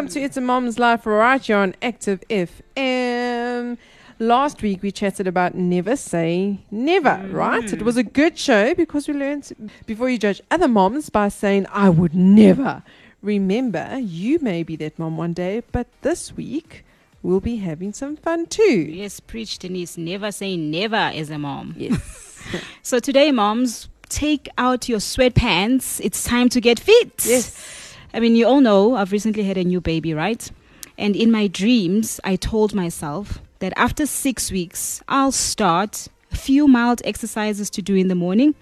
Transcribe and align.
Welcome 0.00 0.14
to 0.14 0.22
It's 0.22 0.38
a 0.38 0.40
Mom's 0.40 0.78
Life 0.78 1.04
right 1.04 1.42
here 1.42 1.58
on 1.58 1.74
Active 1.82 2.24
FM. 2.30 3.76
Last 4.18 4.62
week 4.62 4.82
we 4.82 4.90
chatted 4.90 5.26
about 5.26 5.54
never 5.54 5.94
say 5.94 6.60
never, 6.70 7.22
right? 7.30 7.70
It 7.70 7.82
was 7.82 7.98
a 7.98 8.04
mm. 8.04 8.10
good 8.14 8.38
show 8.38 8.74
because 8.74 9.06
we 9.08 9.12
learned 9.12 9.70
before 9.84 10.08
you 10.08 10.16
judge 10.16 10.40
other 10.50 10.68
moms 10.68 11.10
by 11.10 11.28
saying, 11.28 11.66
I 11.70 11.90
would 11.90 12.14
never. 12.14 12.82
Remember, 13.20 13.98
you 13.98 14.38
may 14.38 14.62
be 14.62 14.74
that 14.76 14.98
mom 14.98 15.18
one 15.18 15.34
day, 15.34 15.64
but 15.70 15.86
this 16.00 16.34
week 16.34 16.82
we'll 17.22 17.40
be 17.40 17.56
having 17.56 17.92
some 17.92 18.16
fun 18.16 18.46
too. 18.46 18.62
Yes, 18.62 19.20
preach, 19.20 19.58
Denise. 19.58 19.98
Never 19.98 20.32
say 20.32 20.56
never 20.56 20.96
as 20.96 21.28
a 21.28 21.38
mom. 21.38 21.74
Yes. 21.76 22.26
So 22.82 22.98
today, 23.00 23.32
moms, 23.32 23.90
take 24.08 24.48
out 24.56 24.88
your 24.88 24.98
sweatpants. 24.98 26.00
It's 26.02 26.24
time 26.24 26.48
to 26.48 26.60
get 26.60 26.80
fit. 26.80 27.12
yes. 27.26 27.79
I 28.12 28.20
mean, 28.20 28.36
you 28.36 28.46
all 28.46 28.60
know 28.60 28.96
I've 28.96 29.12
recently 29.12 29.44
had 29.44 29.56
a 29.56 29.64
new 29.64 29.80
baby, 29.80 30.14
right? 30.14 30.50
And 30.98 31.16
in 31.16 31.30
my 31.30 31.46
dreams, 31.46 32.20
I 32.24 32.36
told 32.36 32.74
myself 32.74 33.40
that 33.60 33.72
after 33.76 34.06
six 34.06 34.50
weeks, 34.50 35.02
I'll 35.08 35.32
start 35.32 36.08
a 36.32 36.36
few 36.36 36.66
mild 36.66 37.02
exercises 37.04 37.70
to 37.70 37.82
do 37.82 37.94
in 37.94 38.08
the 38.08 38.14
morning. 38.14 38.54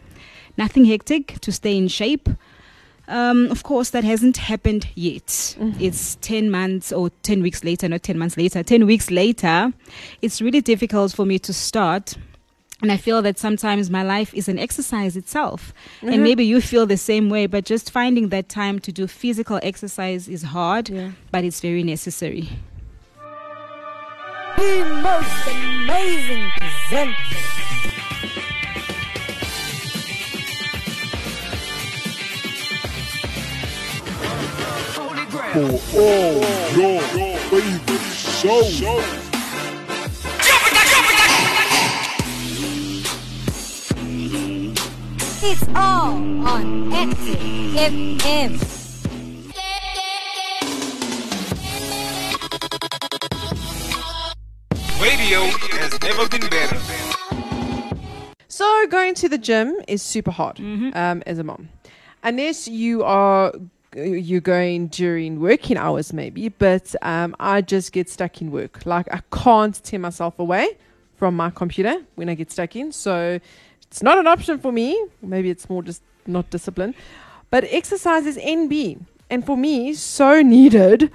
Nothing 0.57 0.85
hectic 0.85 1.41
to 1.41 1.53
stay 1.53 1.77
in 1.77 1.89
shape. 1.89 2.29
Um, 3.07 3.51
of 3.51 3.63
course, 3.63 3.91
that 3.91 4.05
hasn't 4.05 4.37
happened 4.37 4.87
yet. 4.95 5.57
It's 5.81 6.17
10 6.21 6.51
months 6.51 6.93
or 6.93 7.11
10 7.23 7.43
weeks 7.43 7.65
later, 7.65 7.89
not 7.89 8.03
10 8.03 8.19
months 8.19 8.37
later, 8.37 8.63
10 8.63 8.85
weeks 8.85 9.11
later. 9.11 9.73
It's 10.21 10.43
really 10.43 10.61
difficult 10.61 11.13
for 11.13 11.25
me 11.25 11.39
to 11.39 11.55
start. 11.55 12.17
And 12.81 12.93
I 12.93 12.97
feel 12.97 13.23
that 13.23 13.39
sometimes 13.39 13.91
my 13.91 14.05
life 14.05 14.33
is 14.35 14.49
an 14.49 14.59
exercise 14.59 15.17
itself. 15.17 15.73
And 16.01 16.11
mm-hmm. 16.11 16.23
maybe 16.23 16.45
you 16.45 16.61
feel 16.61 16.87
the 16.87 16.97
same 16.97 17.29
way, 17.29 17.47
but 17.47 17.65
just 17.65 17.91
finding 17.91 18.29
that 18.29 18.49
time 18.49 18.79
to 18.81 18.93
do 18.93 19.09
physical 19.09 19.59
exercise 19.63 20.29
is 20.29 20.43
hard, 20.45 20.89
Yeah. 20.89 21.11
but 21.33 21.45
it's 21.45 21.61
very 21.61 21.83
necessary. 21.83 22.49
The 24.57 25.01
most 25.03 25.49
amazing 25.49 26.51
presenter. 26.57 27.15
for 35.53 35.99
all 35.99 36.41
your 36.77 37.01
favorite 37.49 38.01
shows. 38.13 39.28
It's 45.41 45.63
all 45.69 46.17
on 46.49 46.93
Active 46.93 47.39
FM. 48.17 48.59
Radio 55.01 55.41
has 55.79 56.01
never 56.03 56.29
been 56.29 56.41
better. 56.51 56.77
So 58.49 58.87
going 58.89 59.15
to 59.15 59.29
the 59.29 59.39
gym 59.39 59.77
is 59.87 60.03
super 60.03 60.33
hard 60.33 60.59
um, 60.59 61.23
as 61.25 61.39
a 61.39 61.45
mom, 61.45 61.69
unless 62.25 62.67
you 62.67 63.05
are 63.05 63.53
you're 63.95 64.41
going 64.41 64.89
during 64.89 65.39
working 65.39 65.77
hours 65.77 66.13
maybe. 66.13 66.49
But 66.49 66.97
um, 67.03 67.37
I 67.39 67.61
just 67.61 67.93
get 67.93 68.11
stuck 68.11 68.43
in 68.43 68.51
work. 68.51 68.85
Like 68.85 69.07
I 69.15 69.23
can't 69.31 69.81
tear 69.85 70.01
myself 70.01 70.37
away 70.41 70.77
from 71.15 71.37
my 71.37 71.51
computer 71.51 71.97
when 72.17 72.29
I 72.29 72.35
get 72.35 72.51
stuck 72.51 72.75
in. 72.75 72.91
So 72.91 73.39
it's 73.91 74.03
not 74.03 74.19
an 74.19 74.27
option 74.27 74.59
for 74.59 74.73
me. 74.73 75.03
Maybe 75.23 75.51
it's 75.51 75.69
more 75.69 75.83
just 75.83 76.03
not 76.27 76.51
discipline. 76.51 76.95
But 77.51 77.65
exercise 77.71 78.27
is 78.27 78.37
NB, 78.37 79.01
and 79.31 79.45
for 79.45 79.57
me, 79.57 79.95
so 79.95 80.43
needed. 80.43 81.11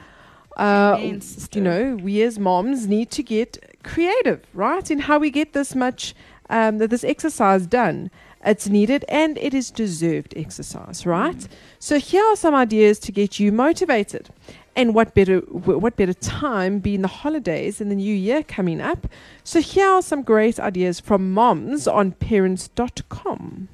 Uh, 0.58 0.98
you 1.00 1.62
know, 1.62 1.96
we 1.96 2.22
as 2.22 2.38
moms 2.38 2.88
need 2.88 3.10
to 3.12 3.24
get 3.24 3.58
creative, 3.84 4.42
right, 4.54 4.90
in 4.90 5.00
how 5.00 5.18
we 5.20 5.30
get 5.32 5.54
this 5.54 5.76
much, 5.76 6.14
um, 6.50 6.78
this 6.78 7.04
exercise 7.04 7.66
done. 7.66 8.12
It's 8.46 8.68
needed 8.68 9.06
and 9.08 9.38
it 9.38 9.54
is 9.54 9.72
deserved 9.72 10.34
exercise, 10.36 11.06
right? 11.06 11.48
So 11.80 11.98
here 11.98 12.24
are 12.26 12.36
some 12.36 12.54
ideas 12.54 13.00
to 13.00 13.12
get 13.12 13.40
you 13.40 13.52
motivated. 13.52 14.30
And 14.76 14.96
what 14.96 15.14
better, 15.14 15.40
what 15.40 15.96
better 15.96 16.14
time 16.14 16.80
being 16.80 17.04
the 17.04 17.08
holidays 17.08 17.80
and 17.80 17.92
the 17.92 17.96
new 17.96 18.14
year 18.14 18.44
coming 18.44 18.82
up? 18.82 19.08
So 19.44 19.62
here 19.62 19.88
are 19.88 20.02
some 20.02 20.24
great 20.24 20.60
ideas 20.60 21.00
from 21.00 21.32
moms 21.32 21.88
on 21.88 22.14
parents.com. 22.14 23.70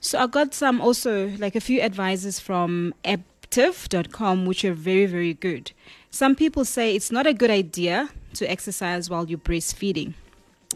So 0.00 0.18
I 0.18 0.26
got 0.26 0.54
some 0.54 0.80
also 0.80 1.30
like 1.38 1.56
a 1.56 1.60
few 1.60 1.80
advices 1.80 2.38
from 2.38 2.94
active.com 3.04 4.44
which 4.44 4.64
are 4.64 4.74
very 4.74 5.06
very 5.06 5.32
good. 5.32 5.72
Some 6.10 6.34
people 6.34 6.64
say 6.66 6.94
it's 6.94 7.10
not 7.10 7.26
a 7.26 7.32
good 7.32 7.50
idea 7.50 8.10
to 8.34 8.50
exercise 8.50 9.08
while 9.08 9.26
you're 9.26 9.38
breastfeeding. 9.38 10.12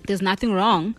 There's 0.06 0.22
nothing 0.22 0.54
wrong 0.54 0.94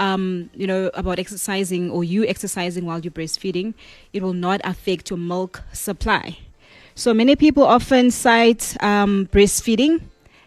um, 0.00 0.50
you 0.54 0.66
know 0.66 0.90
about 0.94 1.18
exercising 1.18 1.90
or 1.90 2.02
you 2.02 2.26
exercising 2.26 2.84
while 2.86 3.00
you're 3.00 3.12
breastfeeding. 3.12 3.74
It 4.12 4.22
will 4.22 4.32
not 4.32 4.60
affect 4.64 5.10
your 5.10 5.18
milk 5.18 5.62
supply. 5.72 6.38
So 6.94 7.14
many 7.14 7.36
people 7.36 7.64
often 7.64 8.10
cite 8.10 8.76
um, 8.82 9.28
breastfeeding 9.32 10.00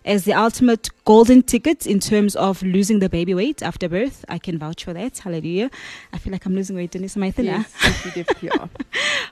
as 0.05 0.25
the 0.25 0.33
ultimate 0.33 0.89
golden 1.05 1.41
ticket 1.41 1.87
in 1.87 1.99
terms 1.99 2.35
of 2.35 2.61
losing 2.61 2.99
the 2.99 3.09
baby 3.09 3.33
weight 3.33 3.63
after 3.63 3.87
birth. 3.87 4.25
I 4.27 4.37
can 4.37 4.57
vouch 4.57 4.83
for 4.83 4.93
that. 4.93 5.17
Hallelujah. 5.19 5.71
I 6.11 6.17
feel 6.17 6.31
like 6.33 6.45
I'm 6.45 6.55
losing 6.55 6.75
weight, 6.75 6.91
Denise. 6.91 7.15
Am 7.15 7.23
I 7.23 7.31
thinner? 7.31 7.65
Yes. 7.65 7.71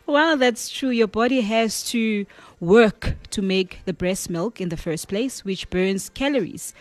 Well, 0.08 0.36
that's 0.36 0.70
true. 0.70 0.90
Your 0.90 1.08
body 1.08 1.42
has 1.42 1.84
to 1.92 2.26
work 2.60 3.16
to 3.30 3.42
make 3.42 3.80
the 3.86 3.94
breast 3.94 4.30
milk 4.30 4.60
in 4.60 4.70
the 4.70 4.78
first 4.78 5.08
place, 5.08 5.46
which 5.46 5.70
burns 5.70 6.10
calories. 6.10 6.74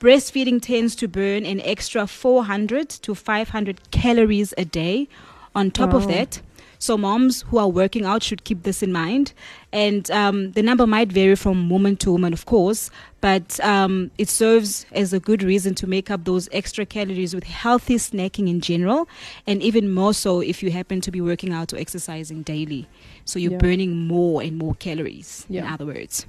Breastfeeding 0.00 0.60
tends 0.60 0.94
to 0.96 1.08
burn 1.08 1.46
an 1.46 1.60
extra 1.62 2.06
400 2.06 2.88
to 2.90 3.14
500 3.14 3.90
calories 3.90 4.52
a 4.58 4.64
day. 4.64 5.08
On 5.54 5.70
top 5.70 5.94
of 5.94 6.06
that, 6.08 6.42
so 6.78 6.98
moms 6.98 7.40
who 7.48 7.56
are 7.56 7.68
working 7.70 8.04
out 8.04 8.22
should 8.22 8.44
keep 8.44 8.62
this 8.64 8.82
in 8.82 8.92
mind. 8.92 9.32
And 9.72 10.10
um, 10.10 10.52
the 10.52 10.62
number 10.62 10.86
might 10.86 11.10
vary 11.10 11.34
from 11.34 11.70
woman 11.70 11.96
to 11.96 12.12
woman, 12.12 12.34
of 12.34 12.44
course, 12.44 12.90
but 13.22 13.58
um, 13.60 14.10
it 14.18 14.28
serves 14.28 14.84
as 14.92 15.14
a 15.14 15.18
good 15.18 15.42
reason 15.42 15.74
to 15.76 15.86
make 15.86 16.10
up 16.10 16.26
those 16.26 16.50
extra 16.52 16.84
calories 16.84 17.34
with 17.34 17.44
healthy 17.44 17.94
snacking 17.94 18.50
in 18.50 18.60
general, 18.60 19.08
and 19.46 19.62
even 19.62 19.94
more 19.94 20.12
so 20.12 20.40
if 20.40 20.62
you 20.62 20.70
happen 20.70 21.00
to 21.00 21.10
be 21.10 21.22
working 21.22 21.54
out 21.54 21.72
or 21.72 21.78
exercising 21.78 22.42
daily. 22.42 22.86
So 23.24 23.38
you're 23.38 23.52
Yeah. 23.52 23.58
burning 23.58 23.96
more 24.06 24.42
and 24.42 24.58
more 24.58 24.74
calories, 24.74 25.46
in 25.48 25.64
other 25.64 25.86
words. 25.86 26.26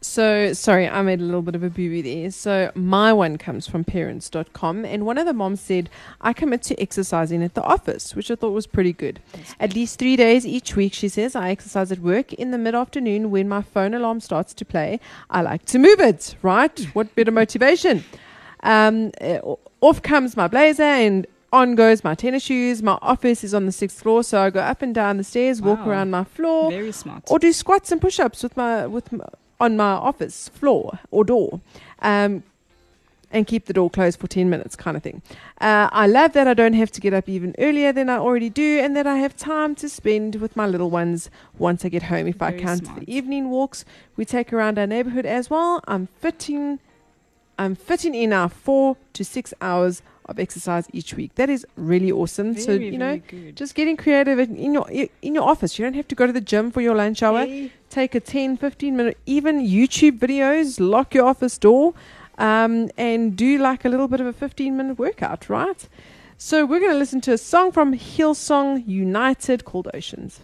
So, 0.00 0.52
sorry, 0.52 0.88
I 0.88 1.02
made 1.02 1.20
a 1.20 1.24
little 1.24 1.42
bit 1.42 1.56
of 1.56 1.64
a 1.64 1.70
boo 1.70 1.88
boo 1.88 2.02
there. 2.02 2.30
So, 2.30 2.70
my 2.76 3.12
one 3.12 3.36
comes 3.36 3.66
from 3.66 3.82
parents.com, 3.82 4.84
and 4.84 5.04
one 5.04 5.18
of 5.18 5.26
the 5.26 5.32
moms 5.32 5.60
said, 5.60 5.90
I 6.20 6.32
commit 6.32 6.62
to 6.62 6.80
exercising 6.80 7.42
at 7.42 7.54
the 7.54 7.62
office, 7.64 8.14
which 8.14 8.30
I 8.30 8.36
thought 8.36 8.52
was 8.52 8.68
pretty 8.68 8.92
good. 8.92 9.18
At 9.58 9.74
least 9.74 9.98
three 9.98 10.14
days 10.14 10.46
each 10.46 10.76
week, 10.76 10.94
she 10.94 11.08
says, 11.08 11.34
I 11.34 11.50
exercise 11.50 11.90
at 11.90 11.98
work 11.98 12.32
in 12.32 12.52
the 12.52 12.58
mid 12.58 12.76
afternoon 12.76 13.32
when 13.32 13.48
my 13.48 13.60
phone 13.60 13.92
alarm 13.92 14.20
starts 14.20 14.54
to 14.54 14.64
play. 14.64 15.00
I 15.30 15.42
like 15.42 15.64
to 15.66 15.78
move 15.80 15.98
it, 15.98 16.36
right? 16.42 16.78
what 16.92 17.12
better 17.16 17.32
motivation? 17.32 18.04
Um, 18.62 19.10
uh, 19.20 19.38
off 19.80 20.02
comes 20.02 20.36
my 20.36 20.46
blazer 20.48 20.82
and 20.82 21.26
on 21.52 21.74
goes 21.74 22.04
my 22.04 22.14
tennis 22.14 22.44
shoes. 22.44 22.82
My 22.82 22.98
office 23.02 23.42
is 23.42 23.52
on 23.52 23.66
the 23.66 23.72
sixth 23.72 24.00
floor, 24.02 24.22
so 24.22 24.42
I 24.42 24.50
go 24.50 24.60
up 24.60 24.80
and 24.82 24.94
down 24.94 25.16
the 25.16 25.24
stairs, 25.24 25.60
walk 25.62 25.80
around 25.86 26.10
my 26.10 26.24
floor, 26.24 26.70
Very 26.70 26.92
smart. 26.92 27.24
or 27.28 27.38
do 27.38 27.52
squats 27.52 27.90
and 27.90 28.00
push-ups 28.00 28.42
with 28.42 28.56
my 28.56 28.86
with 28.86 29.10
my, 29.12 29.24
on 29.60 29.76
my 29.76 29.92
office 29.92 30.48
floor 30.48 30.98
or 31.10 31.24
door 31.24 31.60
um, 32.00 32.42
and 33.30 33.46
keep 33.46 33.66
the 33.66 33.72
door 33.72 33.90
closed 33.90 34.18
for 34.18 34.26
10 34.26 34.48
minutes 34.48 34.74
kind 34.76 34.96
of 34.96 35.02
thing. 35.02 35.20
Uh, 35.60 35.88
i 35.92 36.06
love 36.06 36.32
that 36.32 36.46
i 36.46 36.54
don't 36.54 36.74
have 36.74 36.90
to 36.90 37.00
get 37.00 37.12
up 37.12 37.28
even 37.28 37.54
earlier 37.58 37.92
than 37.92 38.08
i 38.08 38.16
already 38.16 38.48
do 38.48 38.78
and 38.80 38.96
that 38.96 39.06
i 39.06 39.16
have 39.16 39.36
time 39.36 39.74
to 39.74 39.88
spend 39.88 40.36
with 40.36 40.56
my 40.56 40.66
little 40.66 40.90
ones 40.90 41.30
once 41.58 41.84
i 41.84 41.88
get 41.88 42.04
home. 42.04 42.26
If 42.26 42.40
i 42.40 42.50
Very 42.50 42.62
count 42.62 42.84
smart. 42.84 43.00
the 43.00 43.12
evening 43.12 43.50
walks 43.50 43.84
we 44.16 44.24
take 44.24 44.52
around 44.52 44.78
our 44.78 44.86
neighborhood 44.86 45.26
as 45.26 45.50
well 45.50 45.82
i'm 45.88 46.06
fitting 46.06 46.78
i'm 47.58 47.74
fitting 47.74 48.14
in 48.14 48.32
our 48.32 48.48
four 48.48 48.96
to 49.14 49.24
six 49.24 49.52
hours 49.60 50.00
of 50.28 50.38
exercise 50.38 50.86
each 50.92 51.14
week. 51.14 51.34
That 51.36 51.48
is 51.48 51.66
really 51.76 52.12
awesome. 52.12 52.54
So 52.56 52.72
you 52.72 52.98
know 52.98 53.20
good. 53.26 53.56
just 53.56 53.74
getting 53.74 53.96
creative 53.96 54.38
in 54.38 54.56
in 54.56 54.74
your 54.74 54.88
in 54.90 55.34
your 55.34 55.44
office. 55.44 55.78
You 55.78 55.84
don't 55.86 55.94
have 55.94 56.08
to 56.08 56.14
go 56.14 56.26
to 56.26 56.32
the 56.32 56.40
gym 56.40 56.70
for 56.70 56.80
your 56.80 56.94
lunch 56.94 57.22
hour. 57.22 57.46
Hey, 57.46 57.72
take 57.90 58.14
a 58.14 58.20
10 58.20 58.56
15 58.56 58.96
minute 58.96 59.18
even 59.26 59.60
youtube 59.60 60.18
videos 60.18 60.78
lock 60.78 61.14
your 61.14 61.26
office 61.26 61.58
door 61.58 61.94
um, 62.38 62.88
and 62.96 63.36
do 63.36 63.58
like 63.58 63.84
a 63.84 63.88
little 63.88 64.08
bit 64.08 64.20
of 64.20 64.26
a 64.26 64.32
15 64.32 64.76
minute 64.76 64.98
workout 64.98 65.48
right? 65.48 65.88
So 66.40 66.64
we're 66.64 66.78
going 66.78 66.92
to 66.92 66.98
listen 66.98 67.20
to 67.22 67.32
a 67.32 67.38
song 67.38 67.72
from 67.72 67.94
hillsong 67.94 68.86
united 68.86 69.64
called 69.64 69.88
oceans 69.92 70.40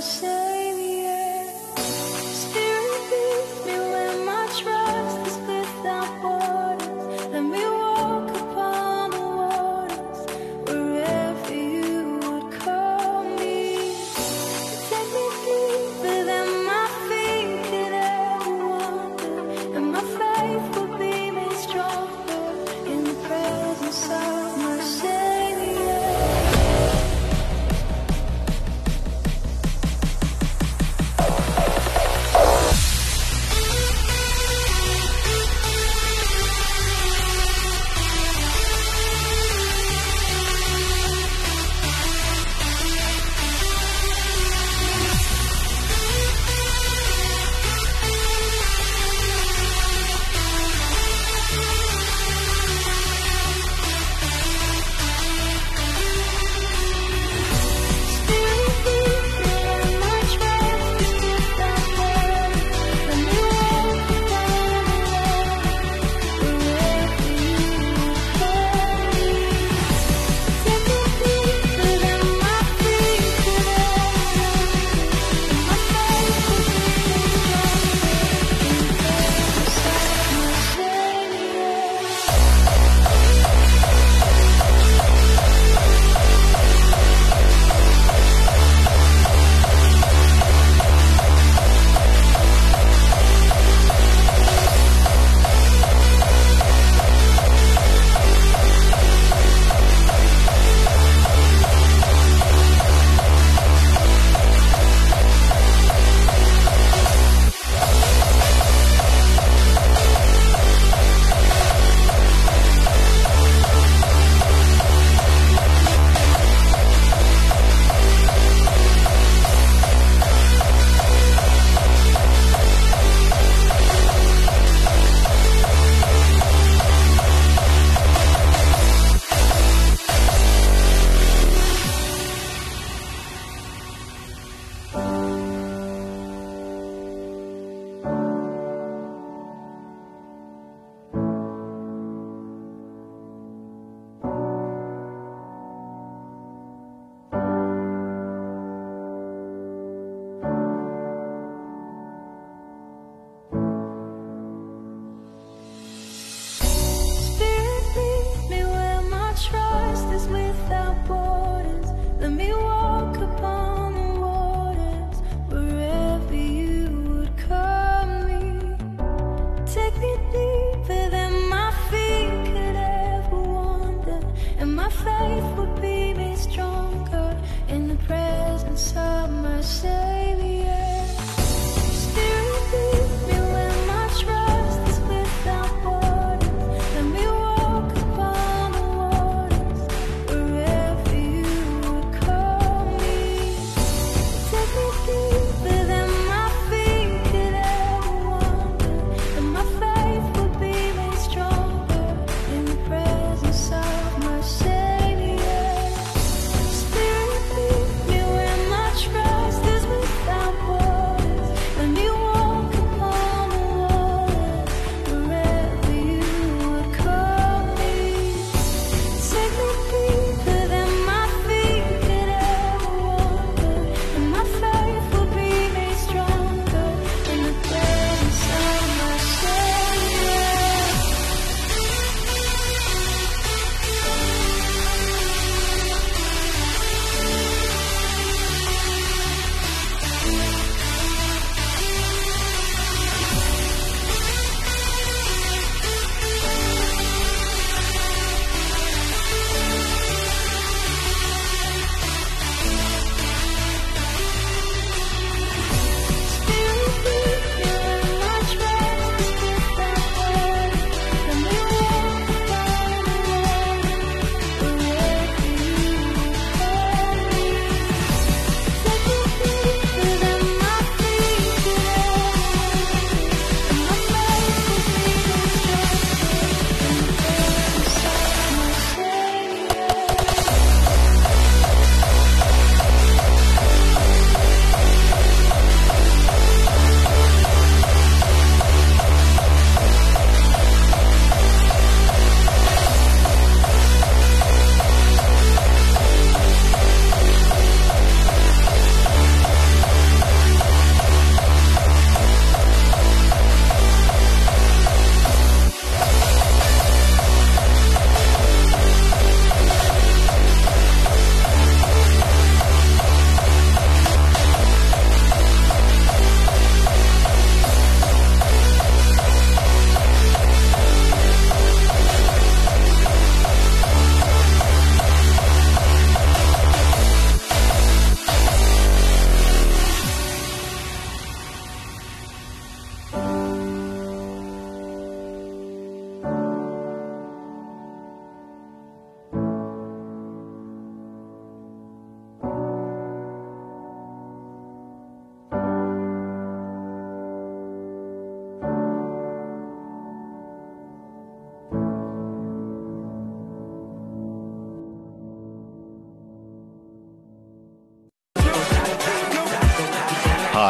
谁？ 0.00 0.57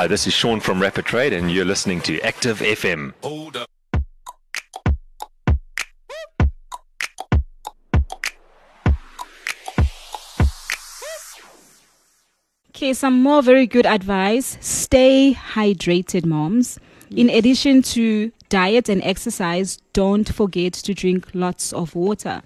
This 0.07 0.26
is 0.26 0.33
Sean 0.33 0.61
from 0.61 0.81
Rapid 0.81 1.07
Trade, 1.07 1.33
and 1.33 1.50
you're 1.50 1.64
listening 1.64 2.00
to 2.02 2.21
Active 2.21 2.61
FM. 2.61 3.14
Hold 3.23 3.57
up. 3.57 3.69
Okay, 12.69 12.93
some 12.93 13.21
more 13.23 13.43
very 13.43 13.67
good 13.67 13.87
advice. 13.87 14.57
Stay 14.61 15.35
hydrated, 15.35 16.25
moms. 16.25 16.78
In 17.11 17.28
addition 17.28 17.83
to 17.83 18.31
diet 18.50 18.88
and 18.88 19.02
exercise, 19.02 19.78
don't 19.95 20.33
forget 20.33 20.75
to 20.75 20.95
drink 20.95 21.28
lots 21.35 21.73
of 21.73 21.97
water. 21.97 22.43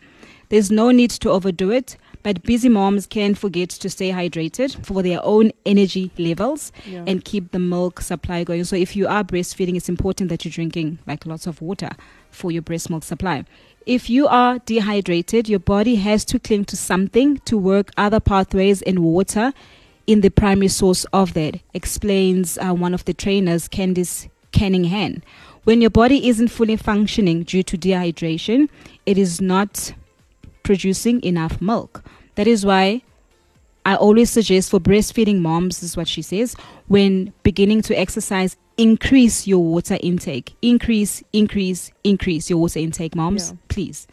There's 0.49 0.71
no 0.71 0.91
need 0.91 1.11
to 1.11 1.31
overdo 1.31 1.71
it, 1.71 1.97
but 2.23 2.43
busy 2.43 2.69
moms 2.69 3.07
can 3.07 3.35
forget 3.35 3.69
to 3.71 3.91
stay 3.91 4.11
hydrated 4.11 4.85
for 4.85 5.03
their 5.03 5.21
own 5.25 5.51
energy 5.67 6.11
levels 6.19 6.73
Yeah. 6.87 7.05
and 7.07 7.25
keep 7.25 7.51
the 7.53 7.59
milk 7.59 8.01
supply 8.01 8.45
going. 8.45 8.65
So 8.65 8.77
if 8.77 8.95
you 8.97 9.07
are 9.09 9.25
breastfeeding, 9.25 9.77
it's 9.77 9.89
important 9.89 10.29
that 10.31 10.45
you're 10.45 10.53
drinking 10.53 10.99
like 11.07 11.27
lots 11.27 11.47
of 11.47 11.61
water 11.61 11.91
for 12.31 12.53
your 12.53 12.63
breast 12.63 12.91
milk 12.91 13.05
supply. 13.05 13.45
If 13.87 14.09
you 14.09 14.29
are 14.29 14.61
dehydrated, 14.61 15.49
your 15.49 15.59
body 15.59 15.97
has 15.97 16.25
to 16.27 16.39
cling 16.39 16.67
to 16.67 16.77
something 16.77 17.39
to 17.47 17.59
work 17.59 17.91
other 17.97 18.21
pathways 18.21 18.83
and 18.83 19.01
water 19.01 19.53
in 20.07 20.21
the 20.21 20.31
primary 20.31 20.69
source 20.69 21.05
of 21.13 21.35
that, 21.35 21.61
explains 21.75 22.59
uh, 22.59 22.73
one 22.73 22.95
of 22.95 23.05
the 23.05 23.15
trainers, 23.15 23.69
Candice 23.69 24.29
Cunningham. 24.53 25.23
When 25.65 25.81
your 25.81 25.91
body 25.91 26.29
isn't 26.29 26.49
fully 26.49 26.77
functioning 26.77 27.45
due 27.45 27.63
to 27.63 27.79
dehydration, 27.79 28.69
it 29.07 29.17
is 29.17 29.41
not 29.41 29.93
producing 30.63 31.23
enough 31.23 31.61
milk. 31.61 32.05
That 32.35 32.47
is 32.47 32.65
why 32.65 33.03
I 33.85 33.97
always 33.97 34.31
suggest 34.31 34.71
for 34.71 34.81
breastfeeding 34.81 35.41
moms, 35.41 35.81
this 35.81 35.91
is 35.91 35.97
what 35.97 36.09
she 36.09 36.23
says, 36.23 36.55
when 36.87 37.33
beginning 37.43 37.83
to 37.83 37.99
exercise, 37.99 38.57
increase 38.77 39.47
your 39.47 39.63
water 39.63 39.99
intake. 40.03 40.55
Increase, 40.63 41.23
increase, 41.33 41.91
increase 42.05 42.49
your 42.49 42.59
water 42.59 42.79
intake, 42.79 43.15
moms, 43.15 43.51
Yeah. 43.51 43.57
please. 43.69 44.07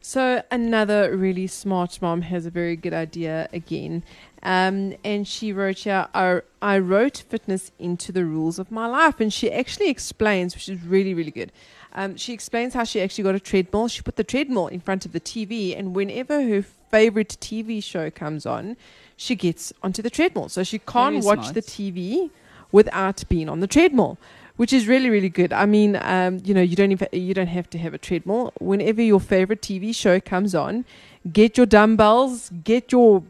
So 0.00 0.42
another 0.50 1.16
really 1.16 1.46
smart 1.46 2.02
mom 2.02 2.22
has 2.22 2.44
a 2.44 2.50
very 2.50 2.76
good 2.76 2.92
idea 2.92 3.48
again. 3.54 4.04
Um, 4.42 4.94
and 5.02 5.26
she 5.26 5.50
wrote 5.50 5.78
here, 5.78 6.08
I, 6.12 6.42
I 6.60 6.78
wrote 6.78 7.24
fitness 7.26 7.72
into 7.78 8.12
the 8.12 8.26
rules 8.26 8.58
of 8.58 8.70
my 8.70 8.86
life. 8.86 9.18
And 9.18 9.32
she 9.32 9.50
actually 9.50 9.88
explains, 9.88 10.54
which 10.54 10.68
is 10.68 10.82
really, 10.82 11.14
really 11.14 11.30
good. 11.30 11.52
Um, 11.94 12.16
she 12.16 12.32
explains 12.32 12.74
how 12.74 12.84
she 12.84 13.00
actually 13.00 13.24
got 13.24 13.34
a 13.34 13.40
treadmill. 13.40 13.88
She 13.88 14.02
put 14.02 14.16
the 14.16 14.24
treadmill 14.24 14.66
in 14.66 14.80
front 14.80 15.06
of 15.06 15.12
the 15.12 15.20
TV, 15.20 15.78
and 15.78 15.94
whenever 15.94 16.42
her 16.42 16.62
favorite 16.62 17.36
TV 17.40 17.82
show 17.82 18.10
comes 18.10 18.46
on, 18.46 18.76
she 19.16 19.34
gets 19.36 19.72
onto 19.82 20.02
the 20.02 20.10
treadmill. 20.10 20.48
So 20.48 20.64
she 20.64 20.78
can't 20.78 21.14
Very 21.14 21.26
watch 21.26 21.46
smart. 21.50 21.54
the 21.54 21.62
TV 21.62 22.30
without 22.72 23.22
being 23.28 23.48
on 23.48 23.60
the 23.60 23.68
treadmill 23.68 24.18
which 24.56 24.72
is 24.72 24.86
really 24.86 25.10
really 25.10 25.28
good. 25.28 25.52
I 25.52 25.66
mean, 25.66 25.96
um, 25.96 26.40
you 26.44 26.54
know, 26.54 26.62
you 26.62 26.76
don't 26.76 26.92
even, 26.92 27.08
you 27.12 27.34
don't 27.34 27.48
have 27.48 27.68
to 27.70 27.78
have 27.78 27.94
a 27.94 27.98
treadmill. 27.98 28.52
Whenever 28.60 29.02
your 29.02 29.20
favorite 29.20 29.60
TV 29.60 29.94
show 29.94 30.20
comes 30.20 30.54
on, 30.54 30.84
get 31.32 31.56
your 31.56 31.66
dumbbells, 31.66 32.50
get 32.62 32.92
your 32.92 33.24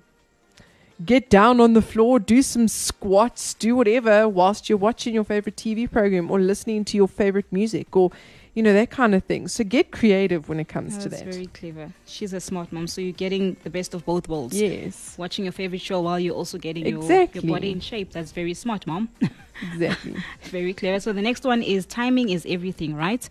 get 1.05 1.29
down 1.29 1.61
on 1.61 1.73
the 1.73 1.83
floor, 1.83 2.21
do 2.21 2.41
some 2.43 2.69
squats, 2.69 3.55
do 3.55 3.75
whatever 3.75 4.29
whilst 4.29 4.69
you're 4.69 4.79
watching 4.79 5.15
your 5.15 5.25
favorite 5.25 5.57
TV 5.57 5.91
program 5.91 6.31
or 6.31 6.39
listening 6.39 6.85
to 6.85 6.97
your 6.97 7.09
favorite 7.09 7.51
music 7.51 7.97
or 7.97 8.11
you 8.55 8.63
know 8.63 8.73
that 8.73 8.91
kind 8.91 9.15
of 9.15 9.25
thing. 9.25 9.49
So 9.49 9.65
get 9.65 9.91
creative 9.91 10.49
when 10.49 10.61
it 10.61 10.69
comes 10.69 10.97
to 10.99 11.09
That's 11.09 11.23
that. 11.23 11.33
very 11.33 11.47
clever. 11.47 11.93
She's 12.07 12.33
a 12.33 12.41
smart 12.41 12.73
mom, 12.73 12.87
so 12.87 13.01
you're 13.01 13.13
getting 13.13 13.57
the 13.65 13.71
best 13.71 13.95
of 13.95 14.05
both 14.05 14.29
worlds. 14.29 14.61
yes, 14.61 15.17
Watching 15.19 15.45
your 15.45 15.53
favorite 15.53 15.81
show 15.81 16.01
while 16.01 16.21
you're 16.21 16.35
also 16.35 16.57
getting 16.59 16.87
your, 16.87 17.03
your 17.03 17.43
body 17.43 17.73
in 17.73 17.81
shape. 17.81 18.13
That's 18.13 18.33
very 18.33 18.55
smart, 18.55 18.87
mom. 18.87 19.09
exactly. 19.73 20.17
very 20.43 20.73
clever. 20.73 21.01
So 21.01 21.13
the 21.13 21.23
next 21.23 21.45
one 21.45 21.63
is 21.63 21.85
timing 21.87 22.29
is 22.29 22.47
everything, 22.49 22.95
right? 22.95 23.29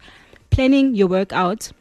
Planning 0.50 0.94
your 0.94 1.08
workout 1.08 1.72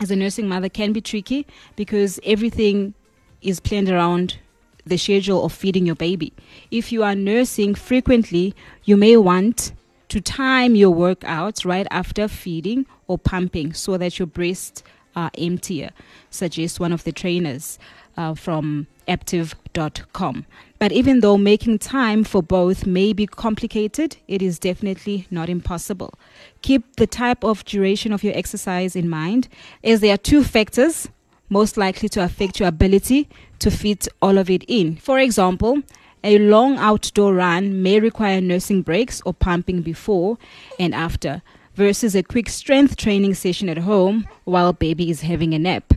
as 0.00 0.10
a 0.10 0.16
nursing 0.16 0.48
mother 0.48 0.68
can 0.68 0.92
be 0.92 1.00
tricky 1.00 1.46
because 1.76 2.20
everything 2.24 2.94
is 3.40 3.60
planned 3.60 3.88
around 3.88 4.38
the 4.86 4.98
schedule 4.98 5.44
of 5.44 5.52
feeding 5.52 5.86
your 5.86 5.94
baby. 5.94 6.32
If 6.70 6.92
you 6.92 7.02
are 7.02 7.14
nursing 7.14 7.74
frequently, 7.74 8.54
you 8.84 8.96
may 8.96 9.16
want 9.16 9.72
to 10.14 10.20
time 10.20 10.76
your 10.76 10.94
workouts 10.94 11.66
right 11.66 11.88
after 11.90 12.28
feeding 12.28 12.86
or 13.08 13.18
pumping 13.18 13.72
so 13.72 13.98
that 13.98 14.16
your 14.16 14.26
breasts 14.26 14.84
are 15.16 15.28
emptier, 15.36 15.90
suggests 16.30 16.78
one 16.78 16.92
of 16.92 17.02
the 17.02 17.10
trainers 17.10 17.80
uh, 18.16 18.32
from 18.32 18.86
active.com. 19.08 20.46
But 20.78 20.92
even 20.92 21.18
though 21.18 21.36
making 21.36 21.80
time 21.80 22.22
for 22.22 22.44
both 22.44 22.86
may 22.86 23.12
be 23.12 23.26
complicated, 23.26 24.16
it 24.28 24.40
is 24.40 24.60
definitely 24.60 25.26
not 25.32 25.48
impossible. 25.48 26.14
Keep 26.62 26.94
the 26.94 27.08
type 27.08 27.42
of 27.42 27.64
duration 27.64 28.12
of 28.12 28.22
your 28.22 28.36
exercise 28.36 28.94
in 28.94 29.08
mind, 29.08 29.48
as 29.82 29.98
there 29.98 30.14
are 30.14 30.16
two 30.16 30.44
factors 30.44 31.08
most 31.48 31.76
likely 31.76 32.08
to 32.10 32.22
affect 32.22 32.60
your 32.60 32.68
ability 32.68 33.28
to 33.58 33.68
fit 33.68 34.06
all 34.22 34.38
of 34.38 34.48
it 34.48 34.62
in. 34.68 34.94
For 34.94 35.18
example, 35.18 35.82
a 36.24 36.38
long 36.38 36.78
outdoor 36.78 37.34
run 37.34 37.82
may 37.82 38.00
require 38.00 38.40
nursing 38.40 38.82
breaks 38.82 39.22
or 39.24 39.34
pumping 39.34 39.82
before 39.82 40.38
and 40.78 40.94
after, 40.94 41.42
versus 41.74 42.16
a 42.16 42.22
quick 42.22 42.48
strength 42.48 42.96
training 42.96 43.34
session 43.34 43.68
at 43.68 43.78
home 43.78 44.26
while 44.44 44.72
baby 44.72 45.10
is 45.10 45.20
having 45.20 45.54
a 45.54 45.58
nap. 45.58 45.94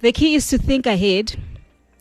The 0.00 0.12
key 0.12 0.34
is 0.34 0.48
to 0.48 0.58
think 0.58 0.86
ahead 0.86 1.36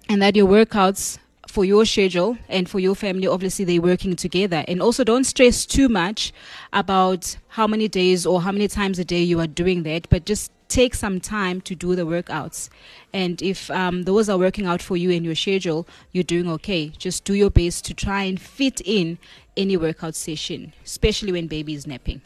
and 0.08 0.22
that 0.22 0.36
your 0.36 0.48
workouts 0.48 1.18
for 1.48 1.66
your 1.66 1.86
schedule 1.86 2.38
and 2.50 2.68
for 2.68 2.80
your 2.80 2.96
family 2.96 3.28
obviously 3.28 3.64
they're 3.64 3.82
working 3.82 4.16
together 4.16 4.66
and 4.68 4.82
also 4.82 5.04
don't 5.04 5.24
stress 5.24 5.68
too 5.68 5.88
much 5.88 6.34
about 6.74 7.38
how 7.50 7.68
many 7.68 7.88
days 7.88 8.26
or 8.26 8.42
how 8.42 8.52
many 8.52 8.68
times 8.68 8.98
a 8.98 9.06
day 9.06 9.22
you 9.22 9.40
are 9.40 9.46
doing 9.46 9.84
that 9.84 10.10
but 10.10 10.26
just 10.26 10.52
take 10.74 10.96
some 10.96 11.20
time 11.20 11.62
to 11.62 11.76
do 11.76 11.96
the 11.96 12.06
workouts 12.14 12.70
and 13.14 13.42
if 13.42 13.70
um, 13.70 14.04
those 14.04 14.28
are 14.28 14.40
working 14.40 14.66
out 14.66 14.82
for 14.82 14.98
you 14.98 15.10
in 15.12 15.24
your 15.24 15.36
schedule 15.36 15.86
you're 16.12 16.24
doing 16.24 16.50
okay 16.50 16.88
just 16.98 17.24
do 17.26 17.34
your 17.34 17.52
best 17.52 17.86
to 17.86 17.94
try 17.94 18.24
and 18.24 18.42
fit 18.42 18.82
in 18.84 19.18
any 19.56 19.78
workout 19.78 20.16
session 20.16 20.74
especially 20.84 21.32
when 21.32 21.48
baby 21.48 21.74
is 21.74 21.86
napping 21.86 22.22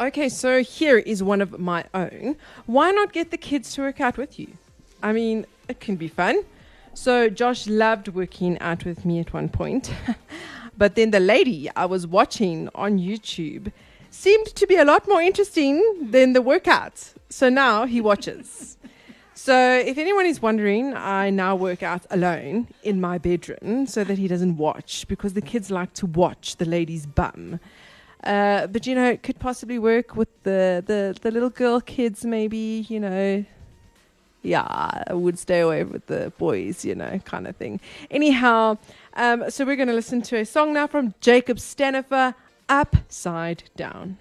Okay, 0.00 0.28
so 0.28 0.62
here 0.62 0.98
is 0.98 1.24
one 1.24 1.40
of 1.40 1.58
my 1.58 1.84
own. 1.92 2.36
Why 2.66 2.92
not 2.92 3.12
get 3.12 3.32
the 3.32 3.36
kids 3.36 3.74
to 3.74 3.80
work 3.80 4.00
out 4.00 4.16
with 4.16 4.38
you? 4.38 4.46
I 5.02 5.12
mean, 5.12 5.44
it 5.68 5.80
can 5.80 5.96
be 5.96 6.06
fun. 6.06 6.44
So 6.94 7.28
Josh 7.28 7.66
loved 7.66 8.06
working 8.06 8.60
out 8.60 8.84
with 8.84 9.04
me 9.04 9.18
at 9.18 9.32
one 9.32 9.48
point. 9.48 9.92
but 10.78 10.94
then 10.94 11.10
the 11.10 11.18
lady 11.18 11.68
I 11.74 11.86
was 11.86 12.06
watching 12.06 12.68
on 12.76 13.00
YouTube 13.00 13.72
seemed 14.18 14.46
to 14.46 14.66
be 14.66 14.74
a 14.74 14.84
lot 14.84 15.06
more 15.06 15.22
interesting 15.22 15.76
than 16.10 16.32
the 16.32 16.40
workouts. 16.40 17.14
So 17.28 17.48
now 17.48 17.86
he 17.86 18.00
watches. 18.00 18.76
So 19.34 19.56
if 19.78 19.96
anyone 19.96 20.26
is 20.26 20.42
wondering, 20.42 20.92
I 20.94 21.30
now 21.30 21.54
work 21.54 21.84
out 21.84 22.04
alone 22.10 22.66
in 22.82 23.00
my 23.00 23.18
bedroom 23.18 23.86
so 23.86 24.02
that 24.02 24.18
he 24.18 24.26
doesn't 24.26 24.56
watch 24.56 25.06
because 25.06 25.34
the 25.34 25.40
kids 25.40 25.70
like 25.70 25.94
to 25.94 26.06
watch 26.06 26.56
the 26.56 26.64
lady's 26.64 27.06
bum. 27.06 27.60
Uh, 28.24 28.66
but 28.66 28.88
you 28.88 28.96
know, 28.96 29.08
it 29.08 29.22
could 29.22 29.38
possibly 29.38 29.78
work 29.78 30.16
with 30.16 30.30
the, 30.42 30.82
the, 30.84 31.16
the 31.22 31.30
little 31.30 31.50
girl 31.50 31.80
kids, 31.80 32.24
maybe, 32.24 32.84
you 32.88 32.98
know. 32.98 33.44
Yeah, 34.42 34.66
I 35.08 35.14
would 35.14 35.38
stay 35.38 35.60
away 35.60 35.84
with 35.84 36.06
the 36.06 36.32
boys, 36.38 36.84
you 36.84 36.96
know, 36.96 37.20
kind 37.24 37.46
of 37.46 37.54
thing. 37.56 37.80
Anyhow, 38.10 38.78
um, 39.14 39.48
so 39.48 39.64
we're 39.64 39.76
going 39.76 39.88
to 39.88 39.94
listen 39.94 40.22
to 40.22 40.36
a 40.38 40.44
song 40.44 40.72
now 40.72 40.88
from 40.88 41.14
Jacob 41.20 41.58
Stanifer, 41.58 42.34
Upside 42.68 43.64
Down. 43.76 44.18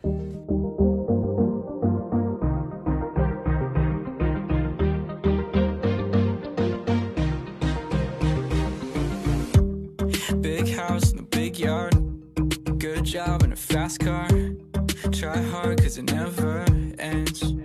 Big 10.40 10.70
house 10.70 11.12
in 11.12 11.20
a 11.20 11.24
big 11.24 11.60
yard. 11.60 11.94
Good 12.80 13.04
job 13.04 13.44
and 13.44 13.52
a 13.52 13.58
fast 13.58 14.00
car. 14.00 14.30
Try 15.12 15.42
hard 15.42 15.82
cause 15.82 15.98
it 15.98 16.04
never 16.04 16.64
ends. 17.00 17.57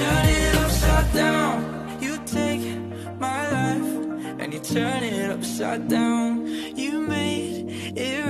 Turn 0.00 0.28
it 0.28 0.54
upside 0.54 1.12
down. 1.12 1.56
You 2.00 2.16
take 2.24 2.64
my 3.18 3.40
life 3.56 3.90
and 4.40 4.54
you 4.54 4.60
turn 4.60 5.02
it 5.02 5.30
upside 5.30 5.88
down. 5.88 6.46
You 6.74 7.00
made 7.00 7.66
it 7.96 8.29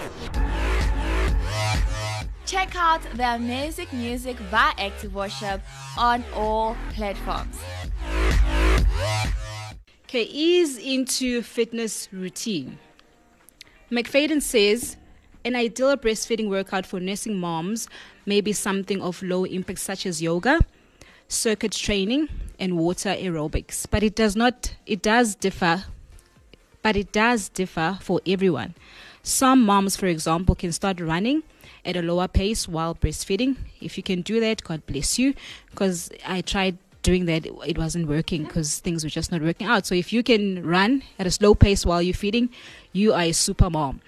Check 2.51 2.75
out 2.75 3.01
their 3.13 3.37
amazing 3.37 3.87
music 3.93 4.35
by 4.51 4.73
Active 4.77 5.15
Worship 5.15 5.61
on 5.97 6.21
all 6.33 6.75
platforms. 6.93 7.57
Okay, 10.03 10.23
ease 10.23 10.77
into 10.77 11.43
fitness 11.43 12.09
routine. 12.11 12.77
McFadden 13.89 14.41
says 14.41 14.97
an 15.45 15.55
ideal 15.55 15.95
breastfeeding 15.95 16.49
workout 16.49 16.85
for 16.85 16.99
nursing 16.99 17.39
moms 17.39 17.87
may 18.25 18.41
be 18.41 18.51
something 18.51 19.01
of 19.01 19.23
low 19.23 19.45
impact, 19.45 19.79
such 19.79 20.05
as 20.05 20.21
yoga, 20.21 20.59
circuit 21.29 21.71
training, 21.71 22.27
and 22.59 22.77
water 22.77 23.15
aerobics. 23.17 23.87
But 23.89 24.03
it 24.03 24.13
does 24.13 24.35
not. 24.35 24.75
It 24.85 25.01
does 25.01 25.35
differ. 25.35 25.85
But 26.81 26.97
it 26.97 27.13
does 27.13 27.47
differ 27.47 27.97
for 28.01 28.19
everyone. 28.27 28.75
Some 29.23 29.63
moms, 29.63 29.95
for 29.95 30.07
example, 30.07 30.55
can 30.55 30.71
start 30.71 30.99
running 30.99 31.43
at 31.85 31.95
a 31.95 32.01
lower 32.01 32.27
pace 32.27 32.67
while 32.67 32.95
breastfeeding. 32.95 33.57
If 33.79 33.97
you 33.97 34.03
can 34.03 34.21
do 34.21 34.39
that, 34.39 34.63
God 34.63 34.85
bless 34.85 35.19
you. 35.19 35.33
Because 35.69 36.11
I 36.25 36.41
tried 36.41 36.77
doing 37.03 37.25
that, 37.25 37.45
it 37.45 37.77
wasn't 37.77 38.07
working 38.07 38.43
because 38.43 38.79
things 38.79 39.03
were 39.03 39.09
just 39.09 39.31
not 39.31 39.41
working 39.41 39.67
out. 39.67 39.85
So 39.85 39.95
if 39.95 40.13
you 40.13 40.23
can 40.23 40.65
run 40.65 41.03
at 41.17 41.27
a 41.27 41.31
slow 41.31 41.55
pace 41.55 41.85
while 41.85 42.01
you're 42.01 42.13
feeding, 42.13 42.49
you 42.93 43.13
are 43.13 43.21
a 43.23 43.31
super 43.31 43.69
mom. 43.69 44.01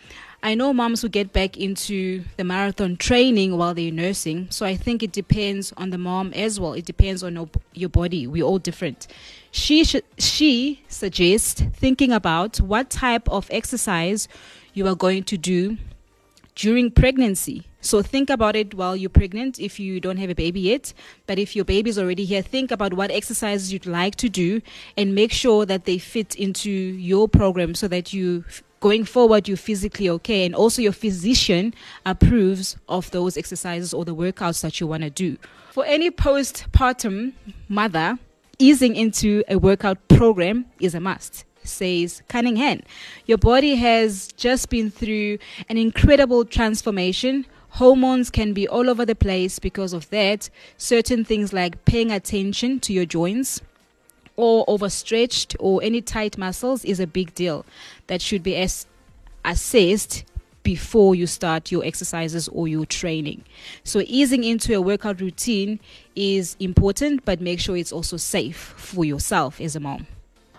I 0.45 0.56
know 0.56 0.73
moms 0.73 1.02
who 1.02 1.08
get 1.08 1.32
back 1.32 1.56
into 1.56 2.26
the 2.36 2.43
marathon 2.43 2.97
training 2.97 3.58
while 3.58 3.73
they're 3.73 3.93
nursing. 3.93 4.47
So 4.49 4.65
I 4.65 4.76
think 4.76 5.02
it 5.02 5.13
depends 5.13 5.71
on 5.78 5.91
the 5.91 5.97
mom 5.97 6.34
as 6.34 6.60
well. 6.60 6.73
It 6.73 6.84
depends 6.86 7.23
on 7.23 7.49
your- 7.73 7.89
body. 7.89 8.28
We're 8.28 8.43
all 8.43 8.60
different. 8.60 9.08
She 9.52 9.86
should, 9.86 10.04
she 10.17 10.82
suggests 10.89 11.62
thinking 11.62 12.12
about 12.12 12.60
what 12.60 12.89
type 12.89 13.30
of 13.30 13.47
exercise 13.52 14.28
you 14.74 14.88
are 14.88 14.96
going 14.96 15.24
to 15.24 15.38
do 15.38 15.78
during 16.56 16.92
pregnancy. 16.92 17.66
So 17.82 18.02
think 18.02 18.30
about 18.30 18.56
it 18.56 18.74
while 18.74 18.96
you're 18.96 19.10
pregnant 19.10 19.60
if 19.60 19.80
you 19.80 20.00
don't 20.00 20.18
have 20.18 20.30
a 20.30 20.36
baby 20.36 20.62
yet. 20.62 20.94
But 21.28 21.38
if 21.38 21.56
your 21.56 21.66
baby 21.66 21.90
is 21.90 22.00
already 22.00 22.24
here, 22.24 22.42
think 22.42 22.72
about 22.72 22.94
what 22.94 23.12
exercises 23.12 23.74
you'd 23.74 23.86
like 23.86 24.16
to 24.16 24.30
do 24.30 24.62
and 24.96 25.14
make 25.14 25.32
sure 25.32 25.66
that 25.66 25.86
they 25.86 25.98
fit 25.98 26.36
into 26.36 26.72
your 26.72 27.28
program 27.28 27.76
so 27.76 27.88
that 27.90 28.14
you 28.14 28.46
going 28.80 29.06
forward 29.06 29.48
you're 29.48 29.56
physically 29.56 30.10
okay 30.10 30.46
and 30.46 30.54
also 30.54 30.82
your 30.82 30.92
physician 30.92 31.74
approves 32.06 32.76
of 32.90 33.10
those 33.12 33.38
exercises 33.38 33.94
or 33.94 34.04
the 34.04 34.14
workouts 34.14 34.62
that 34.62 34.80
you 34.80 34.88
want 34.88 35.04
to 35.04 35.10
do. 35.10 35.38
For 35.72 35.86
any 35.86 36.12
postpartum 36.12 37.32
mother, 37.70 38.20
easing 38.60 38.96
into 38.98 39.42
a 39.48 39.58
workout 39.58 40.06
program 40.10 40.66
is 40.80 40.94
a 40.96 41.00
must 41.00 41.46
says 41.63 42.21
Cunningham. 42.28 42.82
Your 43.26 43.38
body 43.38 43.76
has 43.76 44.30
just 44.34 44.69
been 44.69 44.89
through 44.89 45.38
an 45.69 45.78
incredible 45.78 46.45
transformation. 46.45 47.45
Hormones 47.69 48.30
can 48.30 48.54
be 48.54 48.67
all 48.67 48.89
over 48.89 49.06
the 49.06 49.15
place 49.15 49.60
because 49.60 49.93
of 49.93 50.10
that. 50.10 50.49
Certain 50.78 51.26
things 51.26 51.54
like 51.54 51.86
paying 51.86 52.12
attention 52.12 52.80
to 52.82 52.93
your 52.93 53.06
joints 53.06 53.62
or 54.36 54.65
overstretched 54.67 55.56
or 55.60 55.82
any 55.84 56.02
tight 56.02 56.38
muscles 56.38 56.86
is 56.86 56.99
a 56.99 57.08
big 57.08 57.34
deal 57.34 57.65
that 58.08 58.21
should 58.21 58.43
be 58.43 58.56
as- 58.56 58.88
assessed 59.45 60.23
before 60.63 61.13
you 61.13 61.28
start 61.28 61.71
your 61.71 61.84
exercises 61.86 62.47
or 62.47 62.67
your 62.67 62.86
training. 62.86 63.43
So 63.84 64.02
easing 64.06 64.43
into 64.43 64.73
a 64.73 64.82
workout 64.82 65.19
routine 65.21 65.80
is 66.15 66.56
important, 66.60 67.26
but 67.26 67.41
make 67.41 67.60
sure 67.60 67.78
it's 67.78 67.91
also 67.91 68.17
safe 68.17 68.73
for 68.78 69.04
yourself 69.06 69.60
as 69.60 69.76
a 69.76 69.80
mom. 69.80 70.08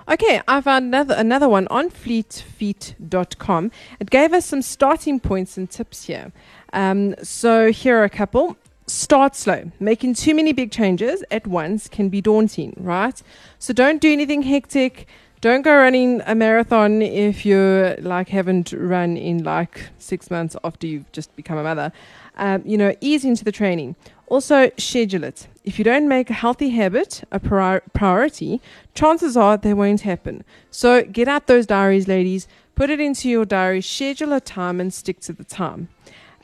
Okay, 0.06 0.42
I 0.46 0.60
found 0.60 0.84
another 0.84 1.14
another 1.16 1.48
one 1.48 1.66
on 1.68 1.88
fleetfeet.com. 1.88 3.70
It 4.00 4.10
gave 4.10 4.34
us 4.34 4.44
some 4.44 4.60
starting 4.60 5.18
points 5.18 5.56
and 5.56 5.70
tips 5.70 6.04
here. 6.04 6.30
Um, 6.74 7.14
so 7.22 7.72
here 7.72 7.96
are 7.98 8.04
a 8.04 8.10
couple. 8.10 8.58
Start 8.86 9.34
slow. 9.34 9.72
Making 9.80 10.12
too 10.12 10.34
many 10.34 10.52
big 10.52 10.70
changes 10.70 11.24
at 11.30 11.46
once 11.46 11.88
can 11.88 12.10
be 12.10 12.20
daunting, 12.20 12.74
right? 12.76 13.22
So 13.58 13.72
don't 13.72 13.98
do 13.98 14.12
anything 14.12 14.42
hectic. 14.42 15.06
Don't 15.40 15.62
go 15.62 15.74
running 15.74 16.20
a 16.26 16.34
marathon 16.34 17.00
if 17.00 17.46
you 17.46 17.94
like 18.00 18.28
haven't 18.28 18.72
run 18.72 19.16
in 19.16 19.42
like 19.42 19.88
six 19.98 20.30
months 20.30 20.54
after 20.64 20.86
you've 20.86 21.10
just 21.12 21.34
become 21.34 21.56
a 21.56 21.62
mother. 21.62 21.92
Um, 22.36 22.62
you 22.66 22.76
know, 22.76 22.94
ease 23.00 23.24
into 23.24 23.42
the 23.42 23.52
training. 23.52 23.96
Also, 24.26 24.70
schedule 24.78 25.24
it. 25.24 25.48
If 25.64 25.78
you 25.78 25.84
don't 25.84 26.08
make 26.08 26.30
a 26.30 26.34
healthy 26.34 26.70
habit 26.70 27.24
a 27.30 27.38
prior- 27.38 27.82
priority, 27.92 28.60
chances 28.94 29.37
are 29.37 29.56
they 29.56 29.74
won't 29.74 30.02
happen. 30.02 30.44
So, 30.70 31.02
get 31.02 31.28
out 31.28 31.46
those 31.46 31.66
diaries, 31.66 32.08
ladies. 32.08 32.48
Put 32.74 32.90
it 32.90 33.00
into 33.00 33.28
your 33.28 33.44
diary, 33.44 33.80
schedule 33.80 34.32
a 34.32 34.40
time, 34.40 34.80
and 34.80 34.92
stick 34.92 35.20
to 35.20 35.32
the 35.32 35.44
time. 35.44 35.88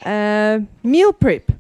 Uh, 0.05 0.61
meal 0.83 1.13
prep. 1.13 1.53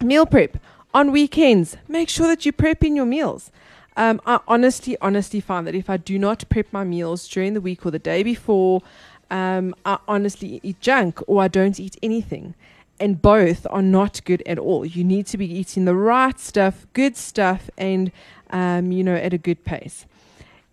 Meal 0.00 0.26
prep. 0.26 0.58
On 0.92 1.12
weekends, 1.12 1.76
make 1.88 2.08
sure 2.08 2.26
that 2.28 2.44
you 2.46 2.52
prep 2.52 2.84
in 2.84 2.96
your 2.96 3.06
meals. 3.06 3.50
Um, 3.96 4.20
I 4.26 4.40
honestly, 4.48 4.96
honestly 5.00 5.40
find 5.40 5.66
that 5.66 5.74
if 5.74 5.88
I 5.88 5.96
do 5.96 6.18
not 6.18 6.48
prep 6.48 6.72
my 6.72 6.84
meals 6.84 7.28
during 7.28 7.54
the 7.54 7.60
week 7.60 7.86
or 7.86 7.90
the 7.90 7.98
day 7.98 8.22
before, 8.22 8.82
um, 9.30 9.74
I 9.84 9.98
honestly 10.08 10.60
eat 10.62 10.80
junk 10.80 11.20
or 11.26 11.42
I 11.42 11.48
don't 11.48 11.78
eat 11.78 11.96
anything. 12.02 12.54
And 13.00 13.20
both 13.20 13.66
are 13.70 13.82
not 13.82 14.24
good 14.24 14.42
at 14.46 14.58
all. 14.58 14.86
You 14.86 15.02
need 15.02 15.26
to 15.26 15.38
be 15.38 15.52
eating 15.52 15.84
the 15.84 15.96
right 15.96 16.38
stuff, 16.38 16.86
good 16.92 17.16
stuff, 17.16 17.68
and, 17.76 18.12
um, 18.50 18.92
you 18.92 19.02
know, 19.02 19.16
at 19.16 19.32
a 19.32 19.38
good 19.38 19.64
pace. 19.64 20.06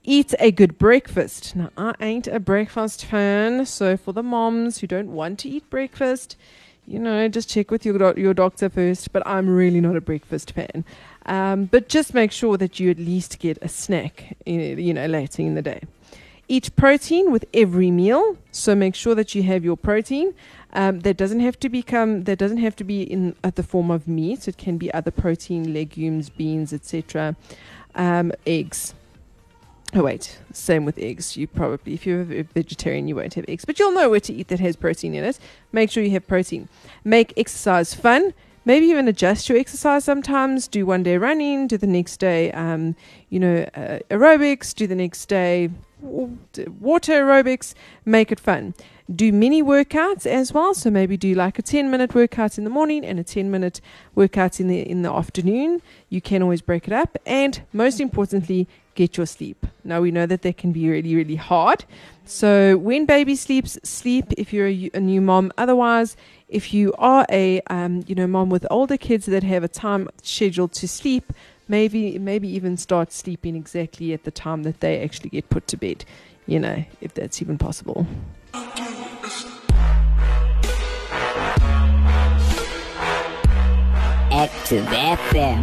Eat 0.03 0.33
a 0.39 0.51
good 0.51 0.77
breakfast. 0.77 1.55
Now, 1.55 1.69
I 1.77 1.93
ain't 1.99 2.27
a 2.27 2.39
breakfast 2.39 3.05
fan, 3.05 3.65
so 3.65 3.97
for 3.97 4.13
the 4.13 4.23
moms 4.23 4.79
who 4.79 4.87
don't 4.87 5.11
want 5.11 5.39
to 5.39 5.49
eat 5.49 5.69
breakfast, 5.69 6.35
you 6.87 6.99
know, 6.99 7.27
just 7.27 7.49
check 7.49 7.71
with 7.71 7.85
your 7.85 8.17
your 8.17 8.33
doctor 8.33 8.69
first. 8.69 9.11
But 9.13 9.25
I'm 9.25 9.47
really 9.49 9.81
not 9.81 9.95
a 9.95 10.01
breakfast 10.01 10.51
fan. 10.51 10.83
Um, 11.25 11.65
but 11.65 11.87
just 11.87 12.13
make 12.13 12.31
sure 12.31 12.57
that 12.57 12.79
you 12.79 12.89
at 12.89 12.97
least 12.97 13.39
get 13.39 13.57
a 13.61 13.69
snack, 13.69 14.35
you 14.45 14.93
know, 14.93 15.05
later 15.05 15.41
in 15.43 15.55
the 15.55 15.61
day. 15.61 15.81
Eat 16.51 16.75
protein 16.75 17.31
with 17.31 17.45
every 17.53 17.91
meal, 17.91 18.35
so 18.51 18.75
make 18.75 18.93
sure 18.93 19.15
that 19.15 19.33
you 19.33 19.41
have 19.43 19.63
your 19.63 19.77
protein. 19.77 20.33
Um, 20.73 20.99
that 20.99 21.15
doesn't 21.15 21.39
have 21.39 21.57
to 21.61 21.69
become 21.69 22.25
that 22.25 22.37
doesn't 22.37 22.57
have 22.57 22.75
to 22.75 22.83
be 22.83 23.03
in 23.03 23.37
at 23.41 23.55
the 23.55 23.63
form 23.63 23.89
of 23.89 24.05
meat. 24.05 24.49
It 24.49 24.57
can 24.57 24.77
be 24.77 24.93
other 24.93 25.11
protein, 25.11 25.73
legumes, 25.73 26.27
beans, 26.29 26.73
etc. 26.73 27.37
Um, 27.95 28.33
eggs. 28.45 28.93
Oh 29.93 30.03
wait, 30.03 30.39
same 30.51 30.83
with 30.83 30.97
eggs. 30.97 31.37
You 31.37 31.47
probably, 31.47 31.93
if 31.93 32.05
you're 32.05 32.19
a 32.19 32.43
vegetarian, 32.43 33.07
you 33.07 33.15
won't 33.15 33.35
have 33.35 33.45
eggs, 33.47 33.63
but 33.63 33.79
you'll 33.79 33.93
know 33.93 34.09
where 34.09 34.19
to 34.19 34.33
eat 34.33 34.49
that 34.49 34.59
has 34.59 34.75
protein 34.75 35.15
in 35.15 35.23
it. 35.23 35.39
Make 35.71 35.89
sure 35.89 36.03
you 36.03 36.11
have 36.11 36.27
protein. 36.27 36.67
Make 37.05 37.31
exercise 37.37 37.93
fun. 37.93 38.33
Maybe 38.65 38.87
even 38.87 39.07
adjust 39.07 39.47
your 39.47 39.57
exercise 39.57 40.03
sometimes. 40.03 40.67
Do 40.67 40.85
one 40.85 41.01
day 41.01 41.17
running, 41.17 41.67
do 41.67 41.77
the 41.77 41.87
next 41.87 42.17
day, 42.17 42.51
um, 42.51 42.97
you 43.29 43.39
know, 43.39 43.65
uh, 43.73 43.99
aerobics. 44.09 44.75
Do 44.75 44.85
the 44.85 44.95
next 44.95 45.25
day 45.27 45.69
water 46.01 47.23
aerobics. 47.23 47.73
Make 48.05 48.31
it 48.31 48.39
fun. 48.39 48.73
Do 49.13 49.31
mini 49.31 49.61
workouts 49.61 50.25
as 50.25 50.53
well. 50.53 50.73
So 50.73 50.89
maybe 50.89 51.17
do 51.17 51.33
like 51.33 51.59
a 51.59 51.61
ten 51.61 51.91
minute 51.91 52.15
workout 52.15 52.57
in 52.57 52.63
the 52.63 52.69
morning 52.69 53.05
and 53.05 53.19
a 53.19 53.23
ten 53.23 53.51
minute 53.51 53.81
workout 54.15 54.59
in 54.59 54.67
the 54.67 54.79
in 54.79 55.01
the 55.01 55.11
afternoon. 55.11 55.81
You 56.09 56.21
can 56.21 56.41
always 56.41 56.61
break 56.61 56.87
it 56.87 56.93
up. 56.93 57.17
And 57.25 57.61
most 57.73 57.99
importantly, 57.99 58.67
get 58.95 59.17
your 59.17 59.25
sleep. 59.25 59.65
Now 59.83 60.01
we 60.01 60.11
know 60.11 60.25
that 60.25 60.41
that 60.43 60.57
can 60.57 60.71
be 60.71 60.89
really, 60.89 61.15
really 61.15 61.35
hard. 61.35 61.85
So 62.25 62.77
when 62.77 63.05
baby 63.05 63.35
sleeps, 63.35 63.77
sleep 63.83 64.33
if 64.37 64.53
you're 64.53 64.67
a, 64.67 64.89
a 64.93 64.99
new 64.99 65.21
mom. 65.21 65.51
Otherwise, 65.57 66.15
if 66.47 66.73
you 66.73 66.93
are 66.97 67.25
a 67.29 67.61
um, 67.67 68.03
you 68.07 68.15
know 68.15 68.27
mom 68.27 68.49
with 68.49 68.65
older 68.69 68.97
kids 68.97 69.25
that 69.25 69.43
have 69.43 69.63
a 69.63 69.67
time 69.67 70.09
scheduled 70.21 70.71
to 70.73 70.87
sleep, 70.87 71.33
maybe 71.71 72.19
maybe 72.19 72.49
even 72.49 72.75
start 72.75 73.13
sleeping 73.13 73.55
exactly 73.55 74.11
at 74.13 74.25
the 74.25 74.31
time 74.31 74.63
that 74.63 74.81
they 74.81 75.01
actually 75.01 75.29
get 75.29 75.49
put 75.49 75.65
to 75.67 75.77
bed. 75.77 76.03
You 76.45 76.59
know, 76.59 76.83
if 76.99 77.13
that's 77.13 77.41
even 77.41 77.57
possible. 77.57 78.05
Active 84.33 84.85
FM. 84.85 85.61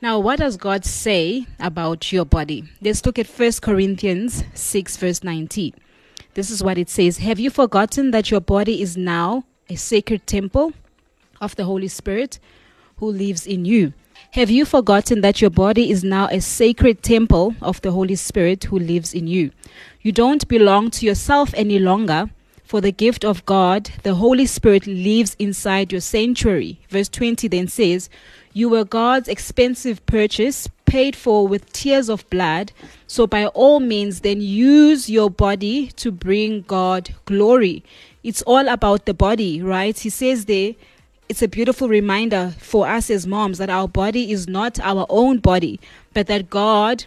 Now, 0.00 0.20
what 0.20 0.38
does 0.38 0.56
God 0.56 0.84
say 0.84 1.46
about 1.60 2.12
your 2.12 2.24
body? 2.24 2.64
Let's 2.80 3.04
look 3.04 3.18
at 3.18 3.26
1 3.26 3.52
Corinthians 3.60 4.44
6, 4.54 4.96
verse 4.96 5.22
19. 5.22 5.74
This 6.38 6.52
is 6.52 6.62
what 6.62 6.78
it 6.78 6.88
says 6.88 7.18
Have 7.18 7.40
you 7.40 7.50
forgotten 7.50 8.12
that 8.12 8.30
your 8.30 8.40
body 8.40 8.80
is 8.80 8.96
now 8.96 9.42
a 9.68 9.74
sacred 9.74 10.24
temple 10.24 10.72
of 11.40 11.56
the 11.56 11.64
Holy 11.64 11.88
Spirit 11.88 12.38
who 12.98 13.10
lives 13.10 13.44
in 13.44 13.64
you? 13.64 13.92
Have 14.34 14.48
you 14.48 14.64
forgotten 14.64 15.20
that 15.22 15.40
your 15.40 15.50
body 15.50 15.90
is 15.90 16.04
now 16.04 16.28
a 16.28 16.40
sacred 16.40 17.02
temple 17.02 17.56
of 17.60 17.80
the 17.80 17.90
Holy 17.90 18.14
Spirit 18.14 18.62
who 18.62 18.78
lives 18.78 19.14
in 19.14 19.26
you? 19.26 19.50
You 20.00 20.12
don't 20.12 20.46
belong 20.46 20.92
to 20.92 21.06
yourself 21.06 21.52
any 21.54 21.80
longer, 21.80 22.30
for 22.62 22.80
the 22.80 22.92
gift 22.92 23.24
of 23.24 23.44
God, 23.44 23.90
the 24.04 24.14
Holy 24.14 24.46
Spirit, 24.46 24.86
lives 24.86 25.34
inside 25.40 25.90
your 25.90 26.00
sanctuary. 26.00 26.78
Verse 26.88 27.08
20 27.08 27.48
then 27.48 27.66
says, 27.66 28.08
You 28.52 28.68
were 28.68 28.84
God's 28.84 29.26
expensive 29.26 30.06
purchase, 30.06 30.68
paid 30.88 31.14
for 31.14 31.46
with 31.46 31.70
tears 31.72 32.08
of 32.08 32.28
blood. 32.30 32.72
So, 33.06 33.26
by 33.26 33.46
all 33.46 33.78
means, 33.78 34.20
then 34.20 34.40
use 34.40 35.08
your 35.10 35.30
body 35.30 35.88
to 35.96 36.10
bring 36.10 36.62
God 36.62 37.14
glory. 37.26 37.84
It's 38.24 38.42
all 38.42 38.66
about 38.68 39.04
the 39.04 39.14
body, 39.14 39.62
right? 39.62 39.96
He 39.96 40.08
says 40.08 40.46
there, 40.46 40.74
it's 41.28 41.42
a 41.42 41.48
beautiful 41.48 41.88
reminder 41.88 42.54
for 42.58 42.88
us 42.88 43.10
as 43.10 43.26
moms 43.26 43.58
that 43.58 43.68
our 43.68 43.86
body 43.86 44.32
is 44.32 44.48
not 44.48 44.80
our 44.80 45.06
own 45.10 45.38
body, 45.38 45.78
but 46.14 46.26
that 46.26 46.48
God 46.48 47.04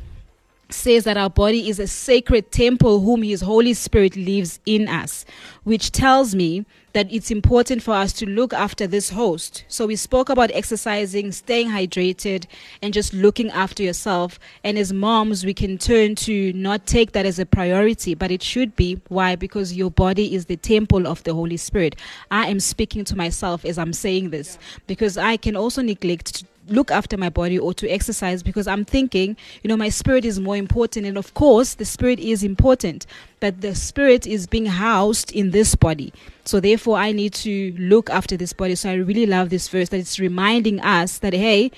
says 0.70 1.04
that 1.04 1.18
our 1.18 1.30
body 1.30 1.68
is 1.68 1.80
a 1.80 1.88
sacred 1.88 2.52
temple 2.52 3.02
whom 3.02 3.24
his 3.24 3.42
holy 3.42 3.74
spirit 3.74 4.16
lives 4.16 4.60
in 4.66 4.88
us 4.88 5.26
which 5.64 5.92
tells 5.92 6.34
me 6.34 6.66
that 6.94 7.12
it's 7.12 7.32
important 7.32 7.84
for 7.84 7.94
us 7.94 8.14
to 8.14 8.26
look 8.26 8.54
after 8.54 8.88
this 8.88 9.10
host. 9.10 9.64
So 9.68 9.86
we 9.86 9.96
spoke 9.96 10.30
about 10.30 10.52
exercising 10.54 11.32
staying 11.32 11.70
hydrated 11.70 12.46
and 12.82 12.94
just 12.94 13.14
looking 13.14 13.50
after 13.52 13.84
yourself. 13.84 14.40
And 14.64 14.78
as 14.78 14.92
moms 14.94 15.46
we 15.46 15.54
can 15.54 15.78
turn 15.78 16.16
to 16.16 16.54
not 16.54 16.86
take 16.86 17.14
that 17.14 17.26
as 17.26 17.40
a 17.40 17.46
priority 17.46 18.16
but 18.16 18.32
it 18.32 18.44
should 18.44 18.76
be. 18.76 19.00
Why? 19.08 19.36
Because 19.36 19.74
your 19.74 19.92
body 19.92 20.36
is 20.36 20.46
the 20.46 20.58
temple 20.58 21.08
of 21.08 21.24
the 21.24 21.34
holy 21.34 21.58
spirit. 21.58 21.96
I 22.30 22.48
am 22.48 22.60
speaking 22.60 23.04
to 23.06 23.16
myself 23.16 23.66
as 23.66 23.78
i'm 23.78 23.94
saying 23.94 24.30
this 24.30 24.58
because 24.88 25.18
i 25.18 25.38
can 25.38 25.56
also 25.56 25.82
neglect 25.82 26.44
look 26.72 26.92
after 26.92 27.18
my 27.18 27.30
body 27.30 27.60
or 27.60 27.74
to 27.76 27.90
exercise 27.90 28.42
because 28.42 28.68
I'm 28.68 28.86
thinking, 28.86 29.38
you 29.62 29.68
know, 29.68 29.78
my 29.78 29.90
spirit 29.90 30.26
is 30.26 30.40
more 30.40 30.58
important. 30.58 31.06
And 31.06 31.18
of 31.18 31.34
course, 31.34 31.76
the 31.76 31.86
spirit 31.86 32.20
is 32.20 32.44
important, 32.44 33.06
but 33.40 33.62
the 33.62 33.76
spirit 33.76 34.26
is 34.26 34.48
being 34.48 34.66
housed 34.66 35.32
in 35.32 35.52
this 35.52 35.76
body. 35.76 36.14
So 36.46 36.60
therefore, 36.60 36.98
I 36.98 37.12
need 37.12 37.34
to 37.36 37.74
look 37.78 38.10
after 38.10 38.38
this 38.38 38.54
body. 38.54 38.76
So 38.76 38.90
I 38.90 38.96
really 38.96 39.26
love 39.26 39.50
this 39.50 39.68
verse 39.68 39.90
that 39.90 40.00
it's 40.00 40.20
reminding 40.20 40.80
us 40.80 41.20
that, 41.20 41.34
hey, 41.34 41.72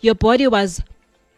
your 0.00 0.14
body 0.14 0.46
was 0.46 0.82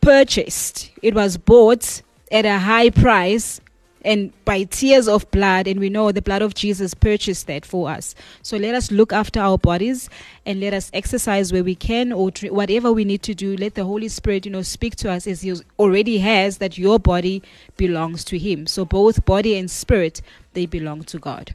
purchased, 0.00 0.90
it 1.02 1.14
was 1.14 1.36
bought 1.36 2.02
at 2.30 2.44
a 2.44 2.58
high 2.58 2.90
price 2.90 3.60
and 4.04 4.32
by 4.44 4.64
tears 4.64 5.08
of 5.08 5.30
blood 5.30 5.66
and 5.66 5.80
we 5.80 5.88
know 5.88 6.12
the 6.12 6.22
blood 6.22 6.42
of 6.42 6.54
jesus 6.54 6.94
purchased 6.94 7.46
that 7.46 7.64
for 7.64 7.88
us. 7.88 8.14
So 8.42 8.56
let 8.56 8.74
us 8.74 8.90
look 8.90 9.12
after 9.12 9.40
our 9.40 9.58
bodies 9.58 10.08
and 10.44 10.60
let 10.60 10.74
us 10.74 10.90
exercise 10.92 11.52
where 11.52 11.64
we 11.64 11.74
can 11.74 12.12
or 12.12 12.30
tr- 12.30 12.48
whatever 12.48 12.92
we 12.92 13.04
need 13.04 13.22
to 13.22 13.34
do. 13.34 13.56
Let 13.56 13.74
the 13.74 13.84
holy 13.84 14.08
spirit 14.08 14.44
you 14.46 14.52
know 14.52 14.62
speak 14.62 14.96
to 14.96 15.10
us 15.10 15.26
as 15.26 15.42
he 15.42 15.54
already 15.78 16.18
has 16.18 16.58
that 16.58 16.78
your 16.78 16.98
body 16.98 17.42
belongs 17.76 18.24
to 18.24 18.38
him. 18.38 18.66
So 18.66 18.84
both 18.84 19.24
body 19.24 19.56
and 19.56 19.70
spirit 19.70 20.22
they 20.54 20.66
belong 20.66 21.02
to 21.04 21.18
god 21.18 21.54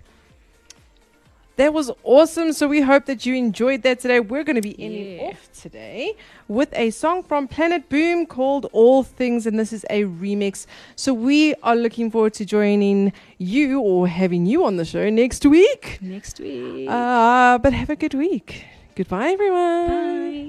That 1.58 1.74
was 1.74 1.92
awesome. 2.04 2.54
So 2.54 2.68
we 2.68 2.82
hope 2.82 3.06
that 3.06 3.26
you 3.26 3.34
enjoyed 3.36 3.82
that 3.82 4.00
today. 4.00 4.20
We're 4.20 4.44
going 4.44 4.56
to 4.56 4.62
be 4.62 4.76
ending 4.80 5.18
Yeah. 5.18 5.28
off 5.30 5.50
today 5.60 6.16
with 6.48 6.70
a 6.74 6.92
song 6.92 7.24
from 7.24 7.48
Planet 7.48 7.90
Boom 7.90 8.26
called 8.28 8.68
All 8.74 9.02
Things, 9.04 9.48
and 9.48 9.58
this 9.60 9.74
is 9.74 9.84
a 9.90 10.04
remix. 10.04 10.68
So 10.96 11.14
we 11.14 11.56
are 11.64 11.76
looking 11.76 12.12
forward 12.12 12.34
to 12.36 12.46
joining 12.46 13.12
you 13.40 13.80
or 13.82 14.08
having 14.08 14.46
you 14.46 14.66
on 14.66 14.78
the 14.78 14.86
show 14.86 15.10
next 15.10 15.46
week. 15.46 15.98
next 16.02 16.40
week 16.40 16.88
Uh, 16.90 17.58
but 17.58 17.74
have 17.74 17.90
a 17.90 17.96
good 17.96 18.14
week. 18.14 18.64
Goodbye, 18.96 19.30
everyone. 19.30 19.88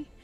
bye 0.04 0.17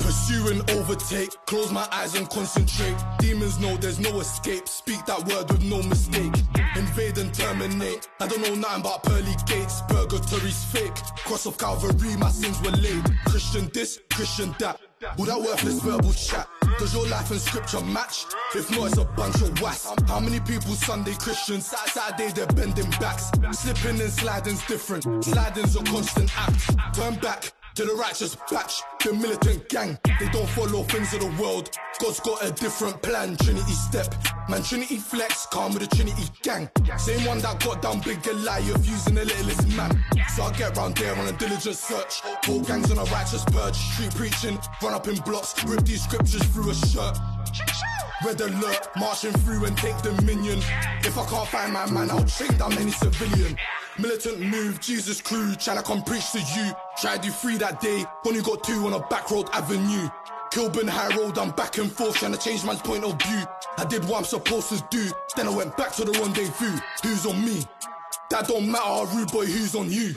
Pursue 0.00 0.48
and 0.48 0.70
overtake, 0.70 1.30
close 1.46 1.72
my 1.72 1.86
eyes 1.92 2.14
and 2.14 2.28
concentrate. 2.30 2.96
Demons 3.18 3.58
know 3.58 3.76
there's 3.76 3.98
no 3.98 4.20
escape, 4.20 4.68
speak 4.68 5.04
that 5.06 5.18
word 5.26 5.50
with 5.50 5.62
no 5.62 5.82
mistake. 5.82 6.32
Invade 6.76 7.18
and 7.18 7.32
terminate. 7.32 8.08
I 8.20 8.26
don't 8.26 8.40
know 8.42 8.54
nothing 8.54 8.80
about 8.80 9.02
pearly 9.02 9.34
gates, 9.46 9.82
purgatory's 9.88 10.64
fake. 10.64 10.94
Cross 11.24 11.46
of 11.46 11.58
Calvary, 11.58 12.16
my 12.16 12.30
sins 12.30 12.60
were 12.62 12.76
laid. 12.76 13.04
Christian 13.26 13.70
this, 13.72 14.00
Christian 14.12 14.54
that. 14.58 14.80
All 15.18 15.24
that 15.26 15.40
worthless 15.40 15.80
verbal 15.80 16.12
chat. 16.12 16.48
Does 16.78 16.92
your 16.94 17.06
life 17.08 17.30
and 17.30 17.40
scripture 17.40 17.80
match? 17.80 18.26
If 18.54 18.70
not, 18.70 18.88
it's 18.88 18.98
a 18.98 19.04
bunch 19.04 19.36
of 19.36 19.60
was. 19.62 19.92
How 20.06 20.20
many 20.20 20.40
people 20.40 20.74
Sunday 20.74 21.14
Christians? 21.14 21.66
Sat- 21.66 21.88
Saturday 21.88 22.32
they're 22.32 22.46
bending 22.46 22.90
backs. 23.00 23.30
Slipping 23.52 24.00
and 24.00 24.12
sliding's 24.12 24.64
different. 24.66 25.24
Sliding's 25.24 25.76
a 25.76 25.82
constant 25.84 26.30
act. 26.38 26.94
Turn 26.94 27.14
back 27.16 27.52
to 27.76 27.84
the 27.84 27.94
righteous 27.94 28.34
batch, 28.50 28.80
the 29.04 29.12
militant 29.12 29.68
gang. 29.68 29.98
They 30.18 30.28
don't 30.30 30.48
follow 30.48 30.82
things 30.84 31.12
of 31.12 31.20
the 31.20 31.42
world. 31.42 31.68
God's 32.00 32.20
got 32.20 32.42
a 32.42 32.50
different 32.50 33.02
plan. 33.02 33.36
Trinity 33.36 33.72
step, 33.72 34.14
man. 34.48 34.62
Trinity 34.62 34.96
flex, 34.96 35.46
calm 35.46 35.74
with 35.74 35.88
the 35.88 35.94
Trinity 35.94 36.24
gang. 36.42 36.70
Same 36.96 37.26
one 37.26 37.38
that 37.40 37.62
got 37.62 37.82
down 37.82 38.00
big 38.00 38.22
Goliath 38.22 38.88
using 38.88 39.14
the 39.14 39.26
littlest 39.26 39.68
man. 39.76 39.92
So 40.34 40.44
I 40.44 40.52
get 40.52 40.74
round 40.74 40.96
there 40.96 41.14
on 41.16 41.28
a 41.28 41.32
diligent 41.32 41.76
search. 41.76 42.22
All 42.48 42.60
gangs 42.60 42.90
on 42.90 42.96
a 42.96 43.04
righteous 43.04 43.44
purge. 43.44 43.76
Street 43.76 44.14
preaching, 44.14 44.58
run 44.82 44.94
up 44.94 45.06
in 45.06 45.16
blocks, 45.16 45.62
rip 45.64 45.84
these 45.84 46.02
scriptures 46.02 46.42
through 46.44 46.70
a 46.70 46.74
shirt. 46.74 47.18
Red 48.24 48.40
alert, 48.40 48.88
marching 48.96 49.32
through 49.32 49.66
and 49.66 49.76
take 49.76 50.00
dominion. 50.00 50.60
If 51.04 51.18
I 51.18 51.26
can't 51.26 51.48
find 51.48 51.72
my 51.74 51.90
man, 51.90 52.10
I'll 52.10 52.24
chain 52.24 52.56
down 52.56 52.72
any 52.78 52.90
civilian. 52.90 53.58
Militant 53.98 54.40
move, 54.40 54.78
Jesus 54.80 55.22
crew, 55.22 55.52
tryna 55.52 55.82
come 55.82 56.02
preach 56.02 56.30
to 56.32 56.38
you. 56.38 56.72
Tried 57.00 57.22
do 57.22 57.30
three 57.30 57.56
that 57.56 57.80
day, 57.80 58.04
only 58.26 58.42
got 58.42 58.62
two 58.62 58.86
on 58.86 58.92
a 58.92 59.00
back 59.08 59.30
road 59.30 59.48
avenue. 59.54 60.08
Kilburn 60.50 60.86
High 60.86 61.16
Road, 61.16 61.38
I'm 61.38 61.50
back 61.50 61.78
and 61.78 61.90
forth, 61.90 62.16
trying 62.16 62.32
to 62.32 62.38
change 62.38 62.62
man's 62.64 62.80
point 62.80 63.04
of 63.04 63.20
view. 63.22 63.42
I 63.78 63.84
did 63.86 64.04
what 64.04 64.18
I'm 64.18 64.24
supposed 64.24 64.68
to 64.68 64.84
do, 64.90 65.10
then 65.34 65.46
I 65.48 65.50
went 65.50 65.76
back 65.78 65.92
to 65.92 66.04
the 66.04 66.12
rendezvous. 66.12 66.78
Who's 67.02 67.24
on 67.24 67.42
me? 67.42 67.64
That 68.28 68.48
don't 68.48 68.70
matter, 68.70 69.06
rude 69.16 69.32
boy, 69.32 69.46
who's 69.46 69.74
on 69.74 69.90
you? 69.90 70.14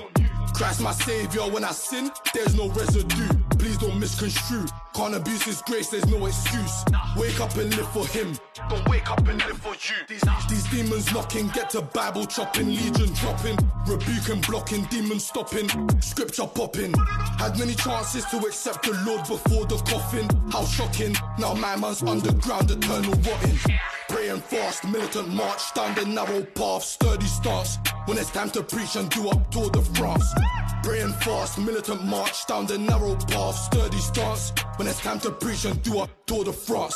Christ 0.54 0.82
my 0.82 0.92
savior, 0.92 1.42
when 1.44 1.64
I 1.64 1.72
sin, 1.72 2.12
there's 2.34 2.56
no 2.56 2.68
residue. 2.70 3.30
Please 3.60 3.78
don't 3.78 4.00
misconstrue. 4.00 4.66
Can't 4.96 5.14
abuse 5.16 5.44
his 5.44 5.62
grace, 5.62 5.90
there's 5.90 6.06
no 6.08 6.26
excuse. 6.26 6.84
Wake 7.18 7.40
up 7.40 7.56
and 7.58 7.76
live 7.76 7.90
for 7.92 8.08
him. 8.08 8.38
Don't 8.70 8.88
wake 8.90 9.10
up 9.12 9.20
and 9.28 9.38
live 9.46 9.58
for 9.58 9.74
you. 9.74 9.96
These, 10.08 10.64
demons 10.70 11.14
knocking, 11.14 11.50
get 11.50 11.70
to 11.72 11.82
Bible 11.82 12.26
chopping, 12.26 12.68
legion 12.68 13.14
dropping, 13.14 13.58
rebuking, 13.86 14.42
blocking, 14.42 14.84
demons 14.86 15.26
stopping, 15.26 15.70
scripture 16.02 16.48
popping. 16.48 16.94
Had 17.38 17.58
many 17.60 17.76
chances 17.76 18.26
to 18.26 18.38
accept 18.38 18.84
the 18.84 18.94
Lord 19.06 19.28
before 19.28 19.66
the 19.66 19.78
coffin. 19.78 20.28
How 20.52 20.66
shocking. 20.66 21.16
Now 21.38 21.54
my 21.54 21.76
man's 21.76 22.02
underground, 22.02 22.72
eternal 22.72 23.12
rotting. 23.12 23.60
Pray 24.10 24.30
and 24.30 24.44
fast, 24.44 24.86
militant 24.86 25.30
march 25.30 25.74
down 25.74 25.94
the 25.96 26.06
narrow 26.06 26.44
path, 26.44 26.84
sturdy 26.84 27.26
stance. 27.26 27.78
When 28.06 28.18
it's 28.18 28.32
time 28.32 28.50
to 28.52 28.64
preach 28.64 28.96
and 28.96 29.10
do 29.10 29.30
up 29.30 29.52
Tour 29.52 29.70
de 29.70 29.82
France. 29.82 30.26
Pray 30.84 31.02
and 31.02 31.14
fast, 31.16 31.60
militant 31.60 32.04
march 32.06 32.48
down 32.48 32.66
the 32.66 32.78
narrow 32.78 33.16
path, 33.16 33.49
sturdy 33.54 33.98
stance. 33.98 34.54
When 34.78 34.88
it's 34.88 35.02
time 35.02 35.20
to 35.22 35.32
preach 35.32 35.66
and 35.66 35.82
do 35.84 36.02
a 36.02 36.10
Tour 36.26 36.46
de 36.46 36.54
France. 36.54 36.96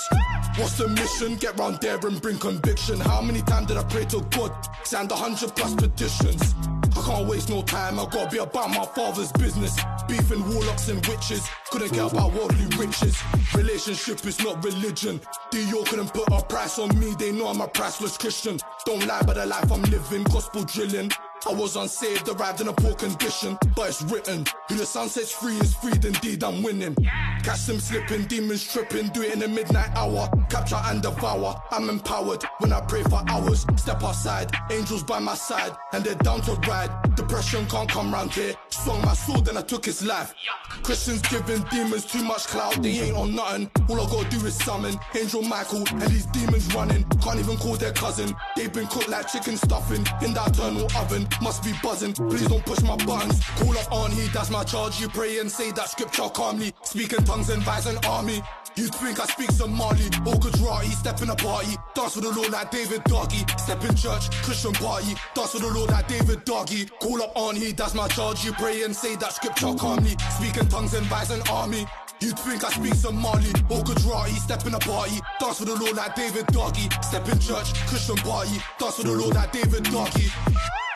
What's 0.58 0.78
the 0.78 0.88
mission? 0.88 1.36
Get 1.36 1.58
round 1.58 1.80
there 1.82 1.98
and 1.98 2.22
bring 2.22 2.38
conviction. 2.38 3.00
How 3.00 3.22
many 3.22 3.42
times 3.42 3.68
did 3.68 3.78
I 3.78 3.84
pray 3.84 4.06
to 4.06 4.22
God? 4.32 4.52
Signed 4.84 5.12
a 5.12 5.16
hundred 5.16 5.56
plus 5.56 5.74
petitions. 5.76 6.54
I 6.96 7.02
can't 7.02 7.28
waste 7.28 7.50
no 7.50 7.64
time, 7.64 8.00
I 8.00 8.06
gotta 8.06 8.30
be 8.30 8.38
about 8.38 8.70
my 8.70 8.86
father's 8.86 9.32
business. 9.32 9.76
Beefing 10.08 10.48
warlocks 10.54 10.90
and 10.90 11.04
witches, 11.08 11.48
couldn't 11.72 11.90
care 11.90 12.06
about 12.06 12.34
worldly 12.34 12.66
riches. 12.78 13.18
Relationship 13.56 14.24
is 14.26 14.40
not 14.44 14.64
religion. 14.64 15.20
Dior 15.52 15.86
couldn't 15.88 16.14
put 16.14 16.32
a 16.32 16.44
price 16.44 16.78
on 16.78 16.98
me, 17.00 17.16
they 17.18 17.32
know 17.32 17.48
I'm 17.48 17.62
a 17.62 17.68
priceless 17.68 18.18
Christian. 18.18 18.60
Don't 18.86 19.06
lie 19.08 19.22
about 19.22 19.36
the 19.36 19.46
life 19.48 19.72
I'm 19.72 19.82
living, 19.84 20.24
gospel 20.24 20.64
drilling. 20.66 21.12
I 21.46 21.54
was 21.54 21.76
unsaved, 21.76 22.30
arrived 22.30 22.62
in 22.62 22.70
a 22.70 22.74
poor 22.74 22.94
condition, 22.96 23.58
but 23.76 23.90
it's 23.90 24.02
written. 24.04 24.46
Who 24.70 24.76
the 24.76 24.86
sun 24.86 25.10
sets 25.10 25.32
free 25.32 25.58
is 25.58 25.74
freed, 25.76 26.06
indeed 26.06 26.44
I'm 26.44 26.64
winning. 26.64 26.96
Catch 27.44 27.66
them 27.66 27.80
slipping, 27.80 28.26
demons 28.26 28.64
tripping, 28.72 29.10
do 29.10 29.24
it 29.24 29.34
in 29.34 29.40
the 29.40 29.48
midnight 29.48 29.92
hour. 29.96 30.30
Capture 30.50 30.80
and 30.86 31.02
devour, 31.02 31.62
I'm 31.72 31.90
empowered 31.90 32.44
when 32.60 32.72
I 32.72 32.80
pray 32.82 33.04
for 33.04 33.22
hours. 33.28 33.66
Step 33.76 34.04
outside, 34.04 34.52
angels 34.72 35.04
by 35.04 35.20
my 35.20 35.36
side, 35.36 35.74
and 35.92 36.04
they're 36.04 36.16
down 36.16 36.42
to 36.42 36.54
ride. 36.68 37.16
Depression 37.16 37.66
can't 37.68 37.90
come 37.90 38.14
round 38.14 38.32
here. 38.32 38.56
Swung 38.84 39.02
my 39.02 39.14
sword, 39.14 39.46
then 39.46 39.56
I 39.56 39.62
took 39.62 39.86
his 39.86 40.04
life. 40.04 40.34
Christians 40.82 41.22
giving 41.22 41.62
demons 41.72 42.04
too 42.04 42.22
much 42.22 42.48
clout, 42.48 42.84
they 42.84 42.90
ain't 42.90 43.16
on 43.16 43.34
nothing. 43.34 43.72
All 43.88 44.02
I 44.02 44.06
gotta 44.10 44.30
do 44.30 44.46
is 44.46 44.56
summon 44.56 45.00
Angel 45.18 45.42
Michael, 45.42 45.88
and 45.88 46.02
these 46.02 46.26
demons 46.26 46.74
running. 46.76 47.06
Can't 47.24 47.40
even 47.40 47.56
call 47.56 47.76
their 47.76 47.94
cousin. 47.94 48.36
They've 48.58 48.74
been 48.74 48.88
cooked 48.88 49.08
like 49.08 49.30
chicken 49.30 49.56
stuffing 49.56 50.06
in 50.22 50.34
that 50.34 50.50
eternal 50.50 50.88
oven. 50.98 51.26
Must 51.42 51.64
be 51.64 51.72
buzzing. 51.82 52.12
Please 52.12 52.46
don't 52.46 52.66
push 52.66 52.82
my 52.82 52.98
buttons. 53.06 53.42
Call 53.56 53.78
up 53.78 53.90
Auntie, 53.90 54.28
that's 54.34 54.50
my 54.50 54.66
charge. 54.66 55.00
You 55.00 55.08
pray 55.08 55.40
and 55.40 55.50
say 55.50 55.72
that 55.72 55.88
scripture 55.88 56.28
calmly. 56.28 56.74
Speaking 56.84 57.24
tongues 57.24 57.50
and 57.50 57.60
advise 57.60 57.86
an 57.86 57.98
army. 58.06 58.42
You 58.76 58.88
think 58.88 59.20
I 59.20 59.26
speak 59.26 59.52
Somali 59.52 60.06
or 60.26 60.34
Gujarati? 60.40 60.90
Step 60.90 61.22
in 61.22 61.30
a 61.30 61.36
party, 61.36 61.76
dance 61.94 62.16
for 62.16 62.22
the 62.22 62.32
Lord 62.32 62.52
like 62.52 62.72
David 62.72 63.04
Doggy. 63.04 63.46
Step 63.58 63.84
in 63.84 63.96
church, 63.96 64.32
Christian 64.42 64.74
party, 64.74 65.14
dance 65.36 65.52
for 65.52 65.60
the 65.60 65.70
Lord 65.70 65.92
like 65.92 66.08
David 66.08 66.44
Doggy. 66.44 66.86
Call 67.00 67.22
up 67.22 67.38
Auntie, 67.38 67.74
that's 67.74 67.94
my 67.94 68.08
charge. 68.08 68.44
You 68.44 68.52
pray 68.54 68.82
and 68.82 68.96
say 68.96 69.16
that 69.18 69.34
scripture 69.34 69.68
mm-hmm. 69.68 69.78
calmly. 69.78 70.16
Speak 70.38 70.58
in 70.58 70.68
tongues 70.70 70.96
and 70.96 71.04
advise 71.04 71.30
an 71.30 71.42
army. 71.52 71.86
You'd 72.20 72.40
think 72.40 72.64
I 72.64 72.70
speak 72.70 72.96
Somali 72.96 73.52
or 73.70 73.84
Gujarati, 73.84 74.34
step 74.36 74.66
in 74.66 74.74
a 74.74 74.80
party, 74.80 75.20
dance 75.40 75.60
for 75.60 75.66
the 75.66 75.76
Lord 75.76 75.96
like 75.96 76.16
David 76.16 76.48
Doggy. 76.48 76.90
Step 77.02 77.30
in 77.30 77.38
church, 77.38 77.74
Christian 77.86 78.16
party, 78.18 78.58
dance 78.80 78.96
for 78.96 79.04
the 79.04 79.12
Lord 79.12 79.36
like 79.36 79.52
David 79.52 79.84
Doggy. 79.84 80.32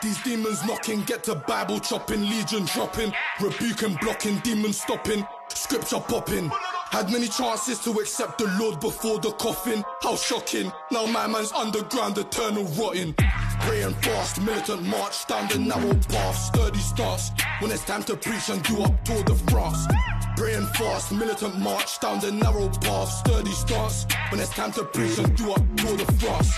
These 0.02 0.20
demons 0.22 0.64
knocking, 0.64 1.02
get 1.02 1.22
to 1.24 1.36
Bible 1.36 1.78
chopping, 1.78 2.22
legion 2.22 2.64
dropping, 2.64 3.12
rebuking, 3.40 3.96
blocking, 4.00 4.38
demons 4.38 4.80
stopping, 4.80 5.24
scripture 5.48 6.00
popping. 6.00 6.50
Had 6.90 7.12
many 7.12 7.28
chances 7.28 7.78
to 7.80 7.90
accept 8.00 8.38
the 8.38 8.46
Lord 8.58 8.80
before 8.80 9.18
the 9.18 9.30
coffin. 9.32 9.84
How 10.02 10.16
shocking! 10.16 10.72
Now 10.90 11.04
my 11.06 11.26
man's 11.26 11.52
underground, 11.52 12.16
eternal 12.16 12.64
rotting. 12.64 13.14
Pray 13.60 13.82
and 13.82 13.94
fast, 13.96 14.40
militant 14.40 14.82
march 14.84 15.26
down 15.26 15.48
the 15.48 15.58
narrow 15.58 15.94
path, 16.08 16.36
sturdy 16.36 16.78
stance. 16.78 17.30
When 17.60 17.70
it's 17.70 17.84
time 17.84 18.02
to 18.04 18.16
preach 18.16 18.48
and 18.48 18.62
do 18.62 18.82
up 18.82 19.04
Tour 19.04 19.22
de 19.22 19.34
France. 19.34 19.86
Pray 20.36 20.54
and 20.54 20.68
fast, 20.76 21.12
militant 21.12 21.58
march 21.58 22.00
down 22.00 22.20
the 22.20 22.32
narrow 22.32 22.68
path, 22.68 23.08
sturdy 23.10 23.52
stance. 23.52 24.06
When 24.30 24.40
it's 24.40 24.50
time 24.50 24.72
to 24.72 24.84
preach 24.84 25.18
and 25.18 25.36
do 25.36 25.52
up 25.52 25.62
Tour 25.76 25.96
de 25.98 26.06
France. 26.12 26.50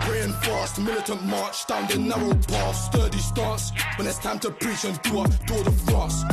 Pray 0.00 0.22
and 0.22 0.34
fast, 0.36 0.80
militant 0.80 1.22
march 1.24 1.66
down 1.66 1.86
the 1.88 1.98
narrow 1.98 2.34
path, 2.48 2.76
sturdy 2.76 3.18
stance. 3.18 3.70
When 3.96 4.06
it's 4.06 4.18
time 4.18 4.38
to 4.40 4.50
preach 4.50 4.84
and 4.84 5.00
do 5.02 5.20
up 5.20 5.30
Tour 5.46 5.62
de 5.62 5.70
France. 5.70 6.24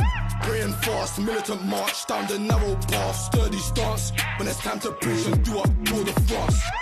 Pray 0.42 0.60
and 0.60 0.74
fast, 0.74 1.18
militant 1.20 1.64
march 1.64 2.06
down 2.06 2.26
the 2.26 2.38
narrow 2.38 2.74
path, 2.90 3.16
sturdy 3.16 3.58
stance. 3.58 4.12
When 4.38 4.48
it's 4.48 4.58
time 4.58 4.80
to 4.80 4.92
preach 4.92 5.26
and 5.26 5.44
do 5.44 5.58
up 5.58 5.70
Tour 5.84 6.04
de 6.04 6.12
France. 6.22 6.81